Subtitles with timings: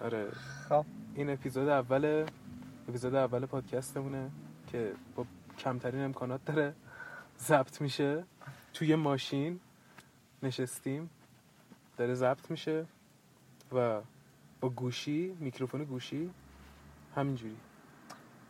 [0.00, 0.30] آره.
[0.68, 0.84] خب.
[1.14, 2.26] این اپیزود اول
[2.88, 4.30] اپیزود اول پادکستمونه
[4.66, 5.26] که با
[5.58, 6.74] کمترین امکانات داره
[7.38, 8.24] ضبط میشه.
[8.74, 9.60] توی ماشین
[10.42, 11.10] نشستیم
[11.96, 12.86] داره ضبط میشه
[13.72, 14.00] و
[14.60, 16.30] با گوشی میکروفون گوشی
[17.16, 17.56] همینجوری.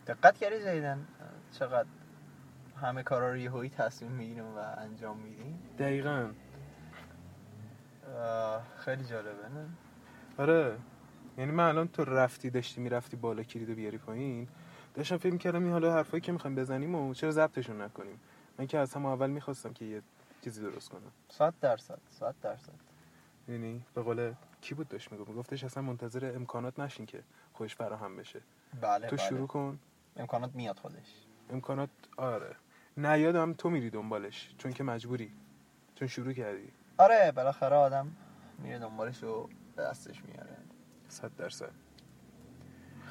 [0.06, 1.06] دقت کردی جدیدن
[1.52, 1.88] چقدر
[2.80, 6.30] همه کارا رو یهویی تصمیم می‌گیریم و انجام میدیم؟ دقیقا.
[8.76, 9.66] خیلی جالبه نه؟
[10.38, 10.76] آره.
[11.38, 14.48] یعنی من الان تو رفتی داشتی می‌رفتی بالا کلیدو بیاری پایین
[14.94, 18.20] داشتم فکر می‌کردم این حالا حرفایی که می‌خوایم بزنیم و چرا ضبطشون نکنیم؟
[18.58, 20.02] من که از هم اول می‌خواستم که یه
[20.44, 21.12] چیزی درست کنم.
[21.28, 22.72] صد درصد صد درصد.
[23.48, 28.16] یعنی به قول کی بود داشت می‌گفت؟ گفتش اصلا منتظر امکانات نشین که خوش فراهم
[28.16, 28.40] بشه.
[28.80, 29.26] بله تو بله.
[29.28, 29.78] شروع کن.
[30.16, 31.14] امکانات میاد خودش.
[31.50, 32.56] امکانات آره.
[32.96, 35.32] نه یادم تو میری دنبالش چون که مجبوری.
[35.94, 36.72] چون شروع کردی.
[36.98, 38.12] آره بالاخره آدم
[38.58, 40.56] میره دنبالش و دستش میاره.
[41.10, 41.70] صد درصد.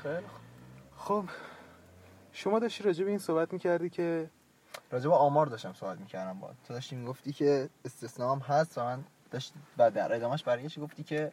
[0.03, 0.39] خیلی خوب.
[0.97, 1.29] خب
[2.31, 4.29] شما داشتی راجع به این صحبت می‌کردی که
[4.91, 6.49] راجع به آمار داشتم صحبت می‌کردم با.
[6.67, 11.03] تو داشتی می‌گفتی که استثناء هم هست و من داشت و در ادامهش برگشت گفتی
[11.03, 11.31] که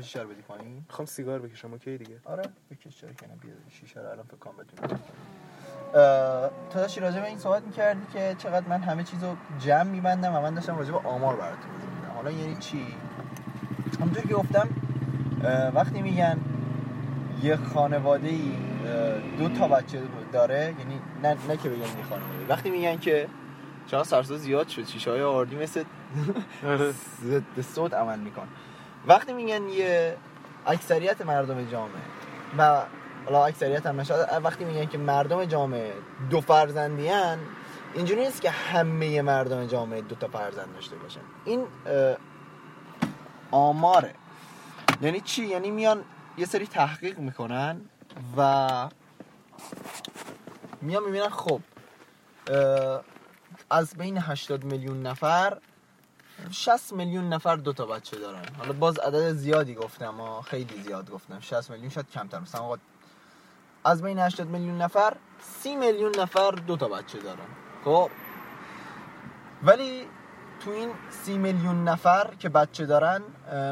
[0.00, 3.52] شیشه رو بدی پایین؟ می‌خوام سیگار بکشم اوکی دیگه؟ آره بکش چرا که نه بیا
[3.70, 4.98] شیشه رو الان فکر کنم بدون
[5.94, 9.90] اه، تو داشتی راجع به این صحبت می‌کردی که چقدر من همه چیز رو جمع
[9.90, 12.86] میبندم و من داشتم راجع به آمار برات توضیح میدم حالا یعنی چی؟
[14.00, 14.68] همونطور که گفتم
[15.74, 16.38] وقتی میگن
[17.42, 18.52] یه خانواده ای
[19.38, 23.28] دو تا بچه داره یعنی نه, نه که بگن یه خانواده وقتی میگن که
[23.86, 25.84] چرا سرسا زیاد شد شیشه های آردی مثل
[27.28, 28.48] ضد صوت عمل میکن.
[29.06, 30.16] وقتی میگن یه
[30.66, 32.02] اکثریت مردم جامعه
[32.58, 32.82] و
[33.24, 35.92] حالا اکثریت هم نشد وقتی میگن که مردم جامعه
[36.30, 37.38] دو فرزندیان
[37.94, 41.20] اینجوری نیست که همه مردم جامعه دو تا فرزند داشته باشن.
[41.44, 41.66] این
[43.50, 44.14] آماره.
[45.02, 46.04] یعنی چی؟ یعنی میان
[46.38, 47.80] یه سری تحقیق می‌کنن
[48.36, 48.88] و
[50.82, 51.60] میان می‌بینن خب
[53.70, 55.58] از بین 80 میلیون نفر
[56.50, 58.44] 60 میلیون نفر دو تا بچه دارن.
[58.58, 61.40] حالا باز عدد زیادی گفتم ها خیلی زیاد گفتم.
[61.40, 62.38] 60 میلیون شاید کمتر.
[62.38, 62.76] مثلا آقا
[63.84, 67.46] از بین 80 میلیون نفر 30 میلیون نفر دو تا بچه دارن.
[67.84, 68.10] خب.
[69.62, 70.06] ولی
[70.64, 73.22] تو این سی میلیون نفر که بچه دارن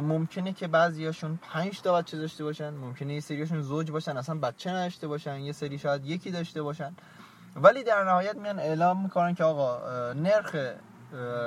[0.01, 4.71] ممکنه که بعضیاشون پنج تا بچه داشته باشن ممکنه یه سریاشون زوج باشن اصلا بچه
[4.71, 6.97] نداشته باشن یه سری شاید یکی داشته باشن.
[7.57, 9.79] ولی در نهایت میان اعلام می‌کنن که آقا
[10.13, 10.57] نرخ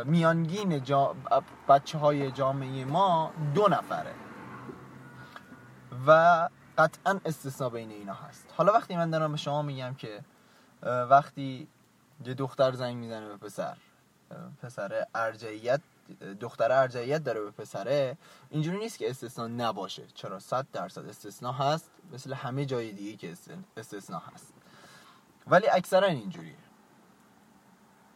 [0.06, 1.16] میانگین جا...
[1.70, 4.14] بچه های جامعه ما دو نفره.
[6.08, 8.54] و قطعا استثنا بین اینا هست.
[8.58, 10.20] حالا وقتی من دارم به شما میگم که
[11.10, 11.68] وقتی
[12.26, 13.78] یه دختر زنگ می‌زنه به پسر
[14.62, 15.82] پسر ارجعیت
[16.40, 18.18] دختر ارجعیت داره به پسره.
[18.50, 20.04] اینجوری نیست که استثنا نباشه.
[20.14, 21.92] چرا؟ صد درصد استثنا هست.
[22.14, 24.54] مثل همه جای دیگه که است- استثنا هست.
[25.48, 26.56] ولی اکثرا اینجوریه.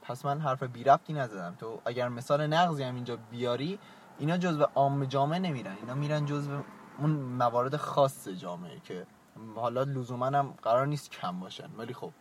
[0.02, 1.56] پس من حرف بی ربطی نزدم.
[1.60, 3.80] تو اگر مثال نقضی هم اینجا بیاری
[4.20, 5.76] اینا جزو عام جامعه نمیرن.
[5.82, 6.64] اینا میرن جزو
[6.98, 9.08] اون موارد خاص جامعه که
[9.56, 11.70] حالا لزوما هم قرار نیست کم باشن.
[11.78, 12.12] ولی خب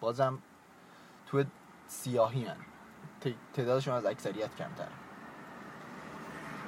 [0.00, 0.38] بازم
[1.26, 1.44] تو
[1.88, 2.56] سیاهی هن.
[3.54, 4.88] تعدادشون از اکثریت کمتر.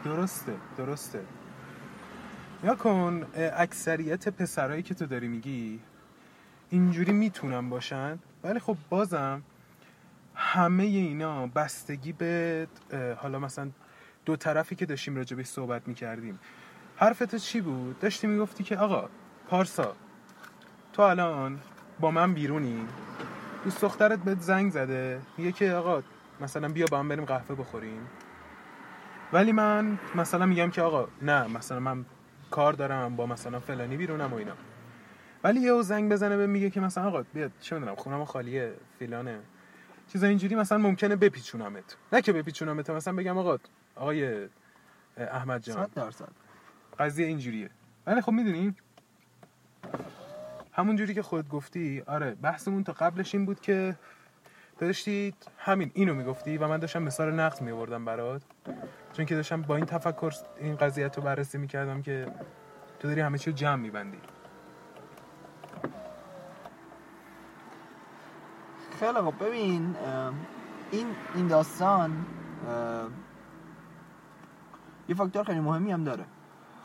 [0.05, 1.25] درسته درسته.
[2.65, 5.81] یا کن اکثریت پسرایی که تو داری میگی
[6.71, 9.43] اینجوری می‌تونن باشن؟ ولی خب بازم
[10.35, 12.67] همه اینا بستگی به
[13.17, 13.71] حالا مثلا
[14.25, 16.39] دو طرفی که داشتیم راجع بهش صحبت می‌کردیم.
[16.97, 19.09] حرف تو چی بود؟ داشتی می‌گفتی که آقا
[19.49, 19.97] پارسا
[20.93, 21.61] تو الان
[22.01, 22.87] با من بیرونی.
[23.65, 25.21] دوست دخترت بهت زنگ زده.
[25.37, 26.03] میگه که آقا
[26.41, 28.09] مثلا بیا با هم بریم قهوه بخوریم.
[29.33, 32.05] ولی من مثلا میگم که آقا نه مثلا من
[32.51, 34.53] کار دارم با مثلا فلانی بیرونم و اینا.
[35.45, 39.41] ولی یهو زنگ بزنه به میگه که مثلا آقا بیا چه می‌دونم خونم خالیه فلانه.
[40.13, 41.97] چیزا اینجوری مثلا ممکنه بپیچونمت.
[42.13, 43.59] نه که بپیچونمت مثلا بگم آقا
[43.97, 44.49] آقای
[45.17, 45.77] احمد جان.
[45.77, 46.29] صد درصد.
[46.99, 47.71] قضیه اینجوریه.
[48.07, 48.75] ولی خب می‌دونی؟
[50.73, 53.97] همون جوری که خود گفتی آره بحثمون تا قبلش این بود که
[54.79, 58.43] داشتی همین اینو می‌گفتی و من داشتم مثال نقص میوردم برات.
[59.13, 62.27] چون که داشتم با این تفکر این قضیه رو بررسی می‌کردم که
[62.99, 64.19] تو داری همه چی رو جمع میبندی.
[69.01, 69.97] خیلی خب ببین
[70.91, 72.27] این این داستان
[75.09, 76.25] یه فاکتور خیلی مهمی هم داره.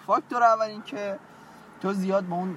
[0.08, 1.20] فاکتور اول این که
[1.82, 2.56] تو زیاد با اون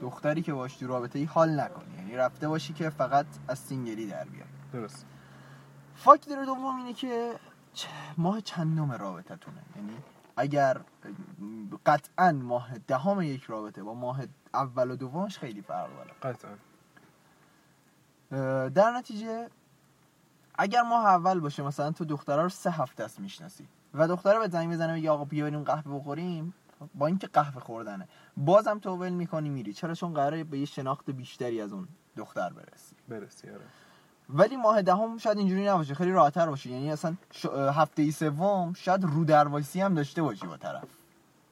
[0.00, 1.94] دختری که باش تو رابطه ای حال نکنی.
[1.96, 5.06] یعنی رفته باشی که فقط از single ی در بیای درست.
[5.94, 7.34] فاکتور دوم اینه که
[8.18, 9.96] ماه چندم رابطتونه؟ یعنی
[10.36, 10.80] اگر
[11.86, 14.20] قطعا ماه دهم یک رابطه با ماه
[14.54, 16.12] اول و دومش خیلی فرق داره.
[16.22, 16.50] قطعا.
[18.68, 19.48] در نتیجه
[20.58, 24.48] اگر ماه اول باشه مثلا تو دختره رو سه هفته است می‌شناسی و دختره به
[24.48, 26.54] زنگ بزنه میگه آقا بیا بریم قهوه بخوریم
[26.94, 28.08] با اینکه قهوه خوردنه.
[28.36, 29.72] بازم تو ول می‌کنی میری.
[29.72, 32.96] چرا؟ چون قراره به یه شناخت بیشتری از اون دختر برسی.
[33.08, 33.64] برسی آره.
[34.30, 35.94] ولی ماه دهم شاید اینجوری نباشه.
[35.94, 36.70] خیلی راحتتر باشه.
[36.70, 37.16] یعنی اصلا
[37.54, 40.84] هفته ای سوم شاید رو درواسی هم داشته باشی با طرف.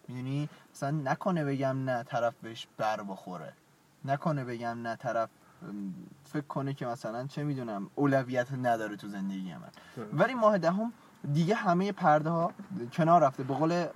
[0.09, 3.53] می‌دونی؟ مثلا نکنه بگم نه طرف بهش بر بخوره.
[4.05, 5.29] نکنه بگم نه طرف
[6.25, 9.71] فکر کنه که مثلا چه می‌دونم اولویت نداره تو زندگی من.
[10.13, 10.93] ولی ماه دهم
[11.33, 12.53] دیگه همه پرده ها
[12.93, 13.43] کنار رفته.
[13.43, 13.87] به قول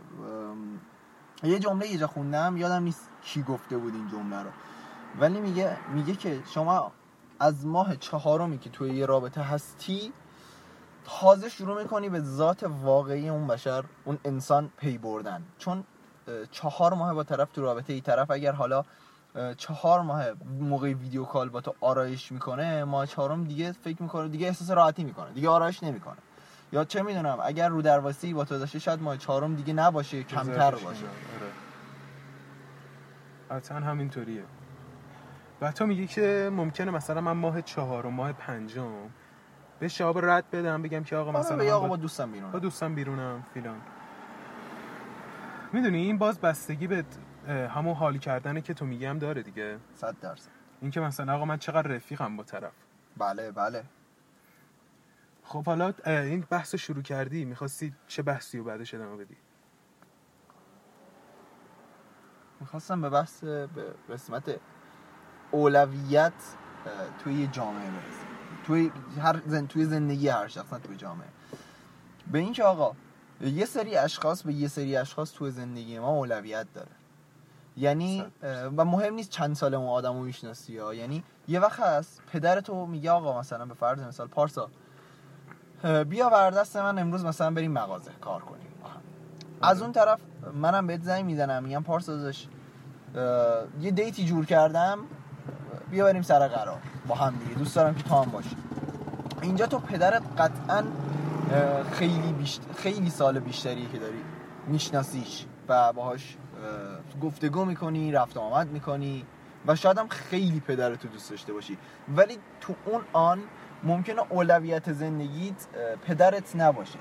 [1.42, 4.50] یه جمله یه جا خوندم یادم نیست کی گفته بود این جمله رو.
[5.20, 6.92] ولی میگه میگه که شما
[7.40, 10.12] از ماه چهارمی که توی یه رابطه هستی
[11.04, 15.42] تازه شروع می‌کنی به ذات واقعی اون بشر اون انسان پی بردن.
[15.58, 15.84] چون
[16.50, 18.00] چهار ماه با طرف تو رابطه ای.
[18.00, 18.84] طرف اگر حالا
[19.56, 20.24] چهار ماه
[20.60, 25.04] موقع ویدیو کال با تو آرایش می‌کنه ماه چهارم دیگه فکر می‌کنه دیگه احساس راحتی
[25.04, 26.16] می‌کنه دیگه آرایش نمی‌کنه.
[26.72, 30.70] یا چه می‌دونم اگر رو درواسی با تو داشته شاید ماه چهارم دیگه نباشه کمتر
[30.70, 31.06] باشه.
[33.50, 33.84] آره.
[33.84, 34.44] همینطوریه.
[35.60, 38.92] و تو میگی که ممکنه مثلا من ماه چهار و ماه پنجم
[39.78, 42.58] به شاب رد بدم بگم که آقا مثلا مثلا آقا با, با دوستم بیرون با
[42.58, 43.80] دوستم بیرونم فیلان.
[45.72, 47.04] می‌دونی این باز بستگی به
[47.48, 49.78] همون حالی کردنه که تو میگی هم داره دیگه.
[49.94, 50.50] صد درصد.
[50.80, 52.72] این که مثلا آقا من چقدر رفیقم با طرف.
[53.16, 53.84] بله بله.
[55.50, 59.36] خب حالا این بحث رو شروع کردی می‌خواستی چه بحثی رو بعدش ادامه بدی؟
[62.60, 64.60] می‌خواستم به بحث به قسمت
[65.50, 66.32] اولویت
[67.24, 68.26] توی یه جامعه برسیم
[68.66, 69.66] توی هر زن...
[69.66, 71.28] توی زندگی هر شخص توی جامعه.
[72.32, 72.96] به اینکه آقا
[73.40, 76.92] یه سری اشخاص به یه سری اشخاص توی زندگی ما اولویت داره.
[77.76, 78.24] یعنی
[78.76, 82.60] و مهم نیست چند سال اون آدم رو می‌شناسی ها یعنی یه وقت هست پدر
[82.60, 84.70] تو میگه آقا مثلا به فرض مثال پارسا
[86.08, 88.66] بیا بر دست من امروز مثلا بریم مغازه کار کنیم.
[89.62, 90.18] از اون طرف
[90.54, 92.48] منم بهت زنگ می‌زنم میگم پارسا داداش
[93.14, 93.22] اه،
[93.80, 94.98] یه دیتی جور کردم
[95.90, 96.78] بیا بریم سر قرار.
[97.08, 97.54] با هم دیگه.
[97.54, 98.56] دوست دارم که تو هم باشی.
[99.42, 100.84] اینجا تو پدرت قطعا
[101.92, 102.62] خیلی بیشت...
[102.76, 104.24] خیلی سال بیشتری که داری
[104.66, 109.24] میشناسیش و باهاش اه، گفتگو می‌کنی رفت و آمد می‌کنی
[109.66, 111.78] و شاید هم خیلی پدرتو دوست داشته باشی.
[112.16, 113.38] ولی تو اون آن
[113.82, 115.68] ممکنه اولویت زندگیت
[116.06, 116.98] پدرت نباشه.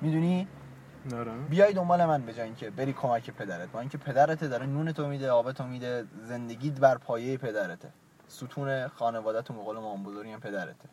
[0.00, 0.48] می‌دونی؟
[1.50, 3.68] بیای دنبال من به اینکه بری کمک پدرت.
[3.68, 7.92] با اینکه پدرت داره نون تو میده آب تو میده زندگیت بر پایه پدرته.
[8.28, 10.88] ستون خانواده‌تون به قول مام بزرگی هم پدرته.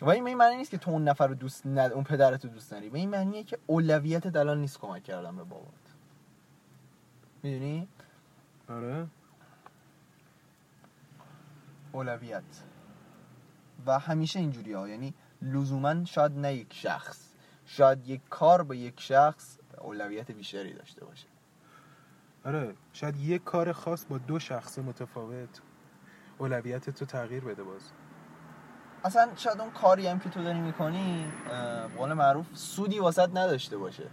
[0.00, 1.92] و این معنی نیست که تو اون نفر رو دوست ند...
[1.92, 5.44] اون پدرت رو دوست نداری به این معنیه که اولویت الان نیست کمک کردن به
[5.44, 5.68] بابات.
[7.42, 7.88] می‌دونی؟
[8.68, 9.06] آره
[11.92, 12.42] اولویت.
[13.86, 14.88] و همیشه اینجوری ها.
[14.88, 17.28] یعنی لزوما شاید نه یک شخص.
[17.66, 21.26] شاید یک کار به یک شخص اولویت بیشتری داشته باشه.
[22.44, 25.60] آره شاید یک کار خاص با دو شخص متفاوت
[26.38, 27.82] اولویت تو تغییر بده باز.
[29.04, 31.26] اصلا شاید اون کاری هم که تو داری می‌کنی
[31.96, 34.06] قول معروف سودی واسط نداشته باشه.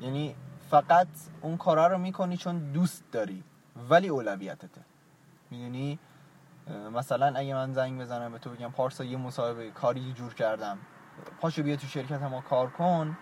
[0.00, 0.34] یعنی
[0.70, 1.08] فقط
[1.40, 3.44] اون کارا رو می‌کنی چون دوست داری
[3.90, 4.80] ولی اولویتته.
[5.50, 5.98] می‌دونی؟
[6.92, 10.78] مثلا اگه من زنگ بزنم به تو بگم پارسا یه مصاحبه کاری جور کردم.
[11.40, 13.16] پاشو بیا تو شرکت ما کار کن.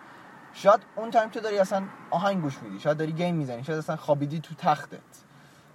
[0.53, 3.97] شاید اون time تو داری اصلا آهنگ گوش میدی شاید داری game می‌زنی شاید اصلا
[3.97, 4.99] خوابیدی تو تختت.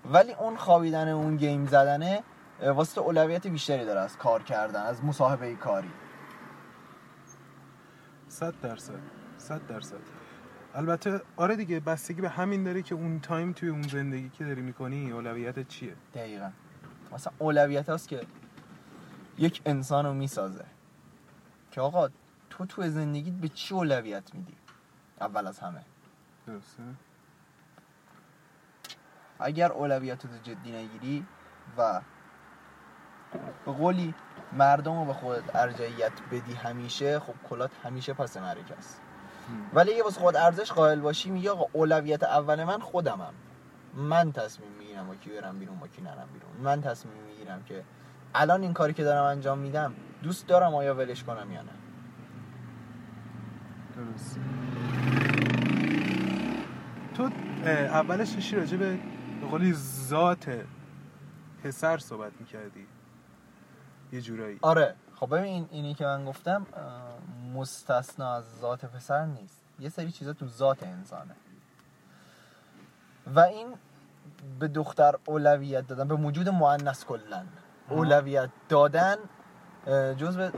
[0.06, 2.24] ولی اون خوابیدن اون game زدنه
[2.62, 5.92] واست اولویت بیشتری داره از کار کردن از مصاحبه کاری.
[8.28, 9.00] صد درصد
[9.38, 9.98] صد درصد.
[10.76, 14.62] البته آره دیگه بستگی به همین داره که اون تایم توی اون زندگی که داری
[14.62, 16.50] می‌کنی اولویت چیه؟ دقیقا.
[17.12, 18.22] مثلا اولویت هست که
[19.38, 20.66] یک انسان رو می‌سازه.
[21.72, 22.10] که آقا
[22.50, 24.54] تو تو زندگیت به چی اولویت میدی؟
[25.22, 25.82] اول از همه.
[26.48, 26.84] درسته؟
[29.40, 31.26] اگر اولویت رو جدی نگیری
[31.78, 32.02] و
[33.66, 34.14] به قولی
[34.54, 39.02] مردم رو به خودت ارجعیت بدی همیشه خب کلات همیشه پس مرک است
[39.74, 43.34] ولی اگه واسه خود ارزش قائل باشی میگه آقا اولویت اول من خودمم.
[43.96, 46.52] من تصمیم می‌گیرم با کی برم بیرون با کی نرم بیرون.
[46.64, 47.84] من تصمیم می‌گیرم که
[48.36, 49.94] الان این کاری که دارم انجام میدم
[50.24, 51.72] دوست دارم آیا ولش کنم یا نه.
[53.96, 54.40] درست.
[57.14, 57.30] تو
[57.64, 59.00] اولش داشتی راجع به
[59.50, 60.66] قولی ذات
[61.64, 62.88] پسر صحبت می‌کردی.
[64.12, 64.60] یه جورایی.
[64.62, 64.96] آره.
[65.16, 66.66] خب ببین اینی که من گفتم
[67.56, 69.62] مستثنا از ذات پسر نیست.
[69.80, 71.36] یه سری چیزا تو ذات انسانه.
[73.28, 73.68] و این
[74.60, 77.46] به دختر اولویت دادن به موجود مؤنث کلا.
[77.90, 79.16] اولویت دادن
[80.18, 80.50] جزء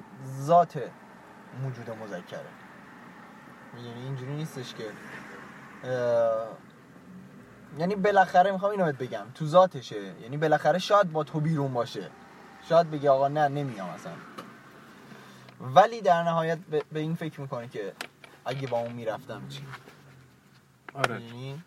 [0.42, 0.82] ذات
[1.64, 2.40] موجود مذکره.
[3.76, 4.84] یعنی اینجوری نیستش که
[7.78, 10.14] یعنی بالاخره می‌خوام اینو بهت بگم تو ذاتشه.
[10.22, 12.10] یعنی بالاخره شاید با تو بیرون باشه.
[12.70, 14.12] شاید بگی آقا نه نمیام اصلا.
[15.62, 17.94] ولی در نهایت به, به این فکر می‌کنه که
[18.46, 19.66] اگه با اون می‌رفتم چی؟
[20.94, 21.22] آره.
[21.22, 21.64] یعنی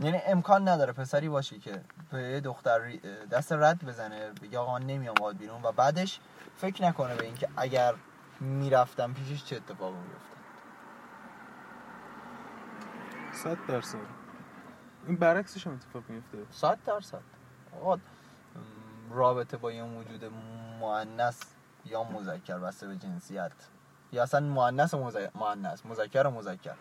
[0.00, 2.96] یعنی امکان نداره پسری باشی که به یه دختر
[3.30, 6.20] دست رد بزنه بگه آقا نمیام باید بیرون و بعدش
[6.56, 7.94] فکر نکنه به اینکه اگر
[8.40, 10.36] می‌رفتم پیشش چه اتفاقی میفته
[13.32, 13.98] صد درصد.
[15.06, 17.20] این برعکسش هم اتفاق میفته صد درصد.
[17.80, 17.98] آقا
[19.10, 20.24] رابطه با یه موجود
[20.80, 21.42] مؤنث
[21.84, 23.52] یا مذکر بسته به جنسیت.
[24.12, 26.74] یا اصلا مؤنث و مذ- مؤنث مذکر و مذکر.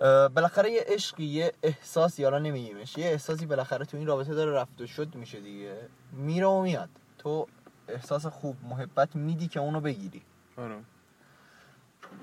[0.00, 4.80] بالاخره یه عشقی یه احساسی حالا نمیگیمش یه احساسی بالاخره تو این رابطه داره رفت
[4.80, 5.88] و شد میشه دیگه.
[6.12, 6.88] میره و میاد.
[7.18, 7.46] تو
[7.88, 10.22] احساس خوب محبت میدی که اونو بگیری.
[10.56, 10.76] آره.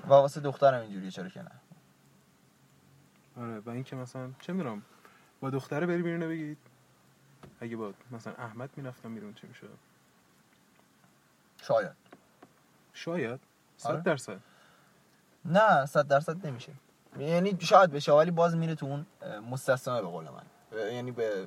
[0.04, 1.50] و واسه دخترم اینجوریه چرا که نه؟
[3.36, 4.82] آره و اینکه مثلا چه می‌دونم
[5.40, 6.58] با دختره بری بیرون بگید.
[7.60, 9.78] اگه با مثلا احمد می‌رفتم بیرون چی می‌شد؟
[11.62, 11.96] شاید.
[12.92, 13.40] شاید.
[13.76, 14.00] صد آره.
[14.00, 14.40] درصد.
[15.44, 16.72] نه صد درصد نمیشه.
[17.18, 19.06] یعنی شاید بشه ولی باز میره تو اون
[19.50, 20.42] مستثنا به قول من.
[20.92, 21.46] یعنی به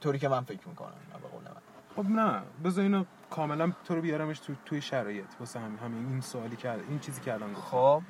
[0.00, 1.60] طوری که من فکر می‌کنم نه به قول من.
[1.96, 6.20] خب نه بذار اینو کاملا تو رو بیارمش تو توی شرایط واسه همین همین این
[6.20, 7.66] سوالی که این چیزی که الان گفتم.
[7.66, 8.02] خب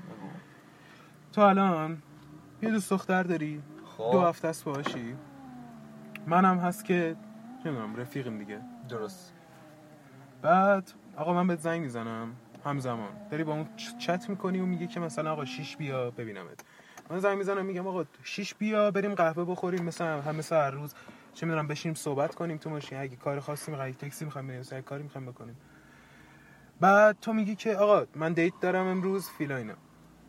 [1.33, 2.03] تو الان
[2.63, 3.63] یه دوست دختر داری؟
[3.97, 4.11] خب.
[4.13, 5.17] دو هفته است باشی
[6.27, 7.17] منم هست که
[7.65, 8.61] نمی‌دونم رفیقیم دیگه.
[8.89, 9.33] درست.
[10.43, 13.09] بعد آقا من بهت زنگ می‌زنم همزمان.
[13.31, 13.69] داری با اون
[13.99, 16.65] چت می‌کنی و میگه که مثلا آقا شیش بیا ببینمت.
[17.11, 20.95] من زنگ می‌زنم میگم آقا شیش بیا بریم قهوه بخوریم مثلا هم مثل هر روز.
[21.35, 22.99] چه می‌دونم بشینیم صحبت کنیم تو ماشین.
[22.99, 25.57] اگه کار خاصی می‌خوای تاکسی می‌خوایم بریم اگه کاری می‌خوایم بکنیم.
[26.81, 29.75] بعد تو میگی که آقا من دیت دارم امروز فیلا اینا.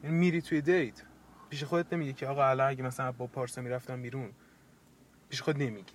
[0.04, 1.02] یعنی میری توی دیت.
[1.50, 4.32] پیش خودت نمیگی که آقا الان اگه مثلا با پارسا می‌رفتم بیرون.
[5.30, 5.94] پیش خود نمیگی.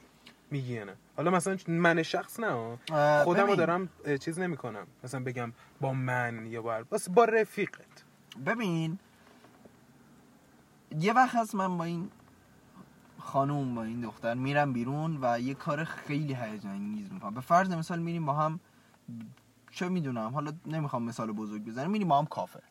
[0.51, 0.95] میگی نه.
[1.17, 2.79] حالا مثلا من شخص نه ها.
[2.93, 3.57] اه، خودم رو ببین.
[3.57, 3.89] دارم
[4.19, 8.05] چیز نمی کنم مثلا بگم با من یا با بس با رفیقت.
[8.47, 8.99] ببین
[10.91, 12.11] یه وقت هست من با این
[13.19, 17.35] خانوم با این دختر میرم بیرون و یه کار خیلی هیجان انگیز می‌کنم.
[17.35, 18.61] به فرض مثال میریم با هم
[19.71, 22.63] چه می‌دونم حالا نمی‌خوام مثال بزرگ بزنم میریم با هم کافه.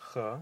[0.00, 0.36] خب.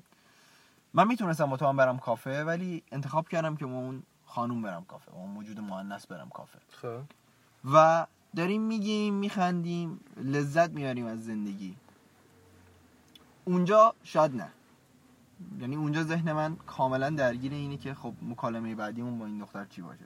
[0.95, 4.85] من می‌تونستم با تو هم برم کافه ولی انتخاب کردم که با اون خانوم برم
[4.85, 6.59] کافه با اون موجود مؤنث برم کافه.
[6.69, 7.01] خب.
[7.73, 11.77] و داریم میگیم میخندیم لذت می‌بریم از زندگی.
[13.45, 14.53] اونجا شاید نه.
[15.61, 19.83] یعنی اونجا ذهن من کاملا درگیر اینه که خب مکالمه بعدیمون با این دختر چی
[19.83, 20.05] باشه.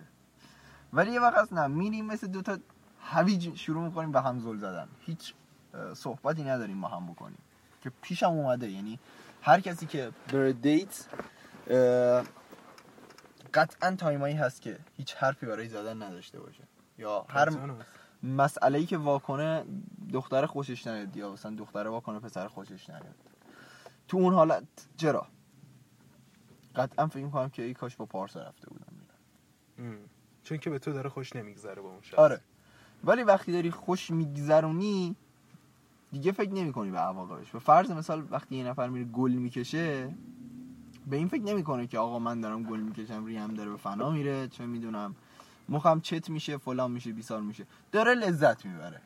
[0.92, 2.58] ولی یه وقتا میریم مثل دوتا
[3.00, 4.88] هویج شروع می‌کنیم به هم زل زدن.
[5.00, 5.34] هیچ
[5.94, 7.38] صحبتی نداریم با هم بکنیم.
[7.82, 8.98] که پیشم اومده یعنی
[9.42, 11.06] هر کسی که بره date
[13.54, 16.62] قطعا time ایی هست که هیچ حرفی برای زدن نداشته باشه.
[16.98, 17.48] یا هر.
[18.22, 19.64] مسئله ای که واکنه
[20.12, 23.14] دختر خوشش نیاد یا مثلا دختر واکنه پسر خوشش نیاد.
[24.08, 24.64] تو اون حالت
[24.96, 25.26] چرا؟
[26.76, 28.86] قطعا فکر می‌کنم که ای کاش با پارسا رفته بودم
[29.78, 29.98] ام.
[30.42, 32.18] چون که به تو داره خوش نمیگذره با اون شخص.
[32.18, 32.40] آره.
[33.04, 35.16] ولی وقتی داری خوش میگذرونی
[36.12, 37.50] دیگه فکر نمی کنی به عواقبش.
[37.50, 40.14] به فرض مثال وقتی یه نفر میره گل می‌کشه
[41.06, 44.48] به این فکر نمی‌کنه که آقا من دارم گل می‌کشم ریم داره به فنا میره
[44.48, 45.14] چه می‌دونم
[45.68, 47.66] مخم چت میشه فلان میشه بیسار میشه.
[47.92, 49.00] داره لذت می‌بره.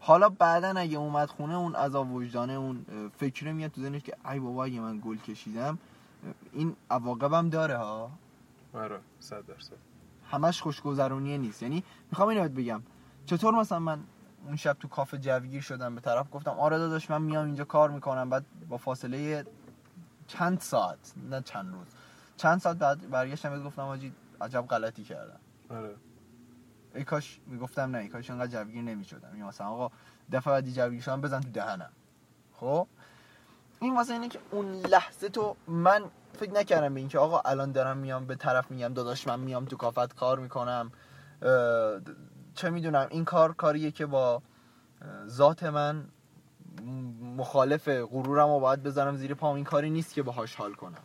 [0.00, 4.16] حالا بعدا اگه اومد خونه اون عذاب وجدانه اون اه، فکره میاد تو ذهنش که
[4.30, 5.78] ای بابا اگه من گل کشیدم
[6.52, 8.10] این عواقبم داره ها؟
[8.74, 9.72] آره صد درصد.
[10.30, 11.62] همش خوشگذرونیه نیست.
[11.62, 12.82] یعنی می‌خوام اینو بگم.
[13.26, 14.00] چطور مثلا من
[14.46, 17.90] اون شب تو کافه جوگیر شدم به طرف گفتم آره داداش من میام اینجا کار
[17.90, 18.30] می‌کنم.
[18.30, 19.46] بعد با فاصله
[20.26, 21.86] چند ساعت نه چند روز
[22.36, 25.40] چند ساعت بعد برگشتم بهت گفتم آجی عجب غلطی کردم.
[25.70, 25.94] آره.
[26.94, 29.36] ای کاش می‌گفتم نه ای کاش انقدر جوگیر نمی‌شدم.
[29.36, 29.90] یا مثلا آقا
[30.32, 31.92] دفعه بعدی جوگیر شدم بزن تو دهنم.
[32.52, 32.86] خب؟
[33.80, 37.96] این واسه اینه که اون لحظه تو من فکر نکردم به اینکه آقا الان دارم
[37.96, 40.92] میام به طرف میگم داداش من میام تو کافت کار می‌کنم.
[42.54, 44.42] چه می‌دونم این کار کاریه که با
[45.26, 46.08] ذات من
[47.36, 49.56] مخالف غرورم رو باید بذارم زیر پام.
[49.56, 51.02] این کاری نیست که باهاش حال کنم.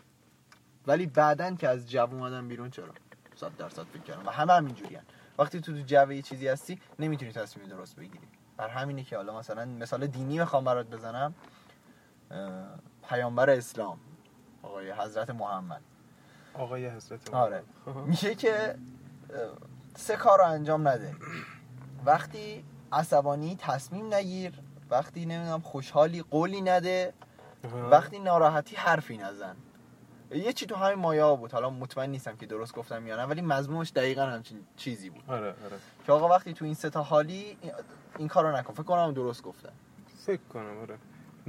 [0.87, 2.93] ولی بعدن که از جو اومدم بیرون چرا؟
[3.35, 4.27] صد درصد فکر کردم.
[4.27, 5.03] و همه هم اینجوریان.
[5.39, 9.65] وقتی تو جو یه چیزی هستی نمی‌تونی تصمیم درست بگیری بر همینه که حالا مثلا
[9.65, 11.33] مثال دینی می‌خوام برات بزنم
[13.09, 13.99] پیامبر اسلام
[14.63, 15.81] آقای حضرت محمد
[16.53, 17.63] آقای حضرت آره.
[17.85, 17.95] محمد.
[17.95, 18.09] خب.
[18.09, 18.75] میگه که
[19.95, 21.15] سه کار رو انجام نده
[22.05, 24.53] وقتی عصبانی تصمیم نگیر
[24.89, 27.13] وقتی نمی‌دونم خوشحالی قولی نده.
[27.91, 29.55] وقتی ناراحتی حرفی نزن
[30.33, 31.51] یه چی تو همین مایه ها بود.
[31.51, 35.23] حالا مطمئن نیستم که درست گفتم یا نه ولی مضمونش دقیقا همچین چیزی بود.
[35.27, 35.55] آره آره.
[36.05, 37.57] که آقا وقتی تو این سه تا حالی
[38.17, 38.73] این کارو نکن.
[38.73, 39.73] فکر کنم درست گفتم.
[40.25, 40.97] فکر کنم آره.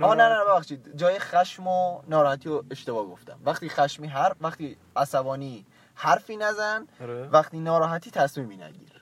[0.01, 0.97] آه نه نه ببخشید.
[0.97, 3.39] جای خشم و ناراحتی رو اشتباه گفتم.
[3.45, 7.29] وقتی خشمی حرف وقتی عصبانی حرفی نزن آره.
[7.29, 8.94] وقتی ناراحتی تصمیمی نگیر.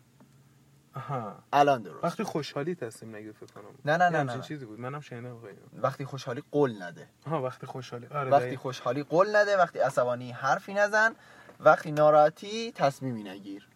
[0.95, 1.35] آها.
[1.53, 2.05] الان درست.
[2.05, 3.65] وقتی خوشحالی تصمیم نگیر فکر کنم.
[3.85, 4.81] نه نه نه نه چیزی بود.
[4.81, 5.37] منم شنیدم.
[5.83, 7.09] وقتی خوشحالی قول نده.
[7.27, 8.07] آها وقتی خوشحالی.
[8.07, 8.57] آره وقتی.
[8.57, 11.15] خوشحالی قول نده وقتی عصبانی حرفی نزن
[11.61, 13.69] وقتی ناراحتی تصمیمی نگیر.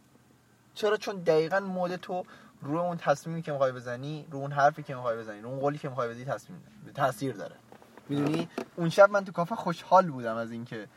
[0.75, 2.25] چرا؟ چون دقیقا مود تو
[2.63, 5.79] رو اون تصمیمی که می‌خوای بزنی رو اون حرفی که می‌خوای بزنی رو اون قولی
[5.79, 6.63] که می‌خوای بدی تصمیم
[6.95, 7.55] تاثیر داره.
[8.09, 10.89] می‌دونی؟ اون شب من تو کافه خوشحال بودم از اینکه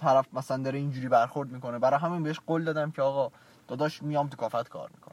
[0.00, 1.78] طرف مثلا داره اینجوری برخورد می‌کنه.
[1.78, 3.32] برای همین بهش قول دادم که آقا
[3.68, 5.05] داداش میام تو کافت کار می‌کنم.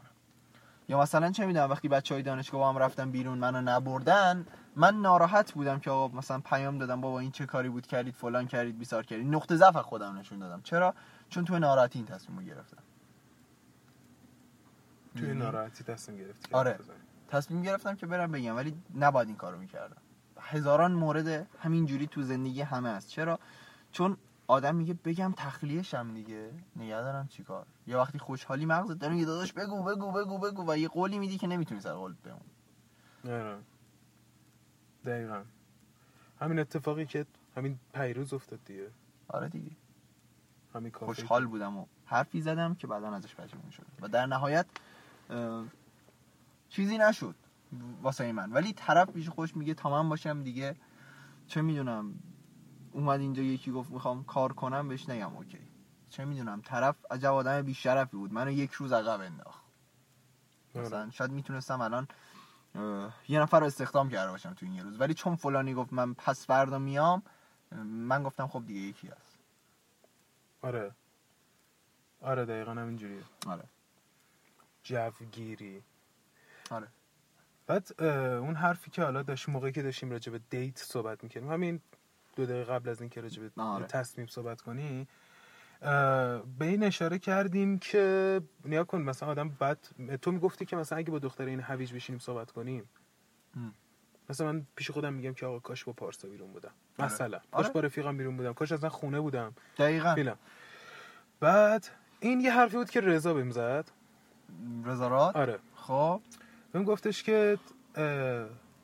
[0.88, 4.94] یا مثلا چه می‌دونم وقتی بچه های دانشگاه با هم رفتن بیرون منو نبردن من
[4.94, 8.78] ناراحت بودم که آقا مثلا پیام دادم بابا این چه کاری بود کردید فلان کردید
[8.78, 9.34] بیسار کردید.
[9.34, 10.60] نقطه ضعف خودم نشون دادم.
[10.62, 10.94] چرا؟
[11.28, 12.82] چون تو ناراحتی این تصمیم رو گرفتم.
[15.16, 16.54] توی می‌دونی؟ ناراحتی تصمیم گرفتی.
[16.54, 16.78] آره.
[17.28, 19.96] تصمیم گرفتم که برم بگم ولی نباید این کارو می‌کردم.
[20.40, 23.08] هزاران مورد همینجوری تو زندگی همه است.
[23.08, 23.38] چرا؟
[23.92, 26.50] چون آدم میگه بگم تخلیه شم دیگه.
[26.76, 27.66] نگه دارم چیکار.
[27.86, 30.64] یا وقتی خوشحالی مغزت داره میگه داداش بگو بگو بگو بگو.
[30.68, 32.40] و یه قولی میدی که نمی‌تونی سر قول بمون
[33.24, 33.58] آره.
[35.04, 35.42] دقیقا.
[36.40, 38.90] همین اتفاقی که همین پیروز افتاد دیگه.
[39.28, 39.70] آره دیگه.
[40.74, 44.66] همین خوشحال بودم و حرفی زدم که بعدا ازش پشیمون شدم و در نهایت
[46.68, 47.34] چیزی نشد
[48.02, 48.52] واسه من.
[48.52, 50.76] ولی طرف پیش خوش میگه تا من باشم دیگه
[51.46, 52.14] چه می‌دونم.
[52.94, 55.58] اومد اینجا یکی گفت می‌خوام کار کنم بهش نگم اوکی.
[56.10, 58.32] چه می‌دونم طرف عجب آدم بیشرفی بود.
[58.32, 59.64] منو یک روز عقب انداخت.
[60.74, 60.84] آره.
[60.84, 62.08] مثلا شاید می‌تونستم الان
[63.28, 65.00] یه نفر رو استخدام کرده باشم تو این یه روز.
[65.00, 67.22] ولی چون فلانی گفت من پس فردا میام
[67.84, 69.38] من گفتم خب دیگه یکی هست.
[70.62, 70.94] آره.
[72.20, 73.22] آره دقیقا همینجوریه.
[73.46, 73.64] آره.
[74.82, 75.82] جوگیری.
[76.70, 76.88] آره.
[77.66, 81.80] بعد اون حرفی که حالا داشتیم موقعی که داشتیم راجع به دیت صحبت می‌کنیم همین
[82.36, 83.86] دو دقیقه قبل از اینکه راجع به آره.
[83.86, 85.06] تصمیم صحبت کنی
[86.58, 89.78] به این اشاره کردیم که نیا کن مثلا آدم بعد
[90.22, 92.90] تو می‌گفتی که مثلا اگه با دختر این هویج بشینیم صحبت کنیم.
[93.56, 93.70] م.
[94.30, 96.70] مثلا من پیش خودم میگم که آقا کاش با پارسا بیرون بودم.
[96.98, 97.12] آره.
[97.12, 97.38] مثلا.
[97.52, 97.74] کاش آره.
[97.74, 98.52] با رفیقم بیرون بودم.
[98.52, 99.54] کاش اصلا خونه بودم.
[99.78, 100.14] دقیقا.
[100.14, 100.36] فیلم.
[101.40, 101.86] بعد
[102.20, 103.90] این یه حرفی بود که رضا بهم زد.
[104.84, 105.58] رزارات آره.
[105.74, 106.20] خب.
[106.72, 107.58] بهم گفتش که
[107.94, 108.04] اه،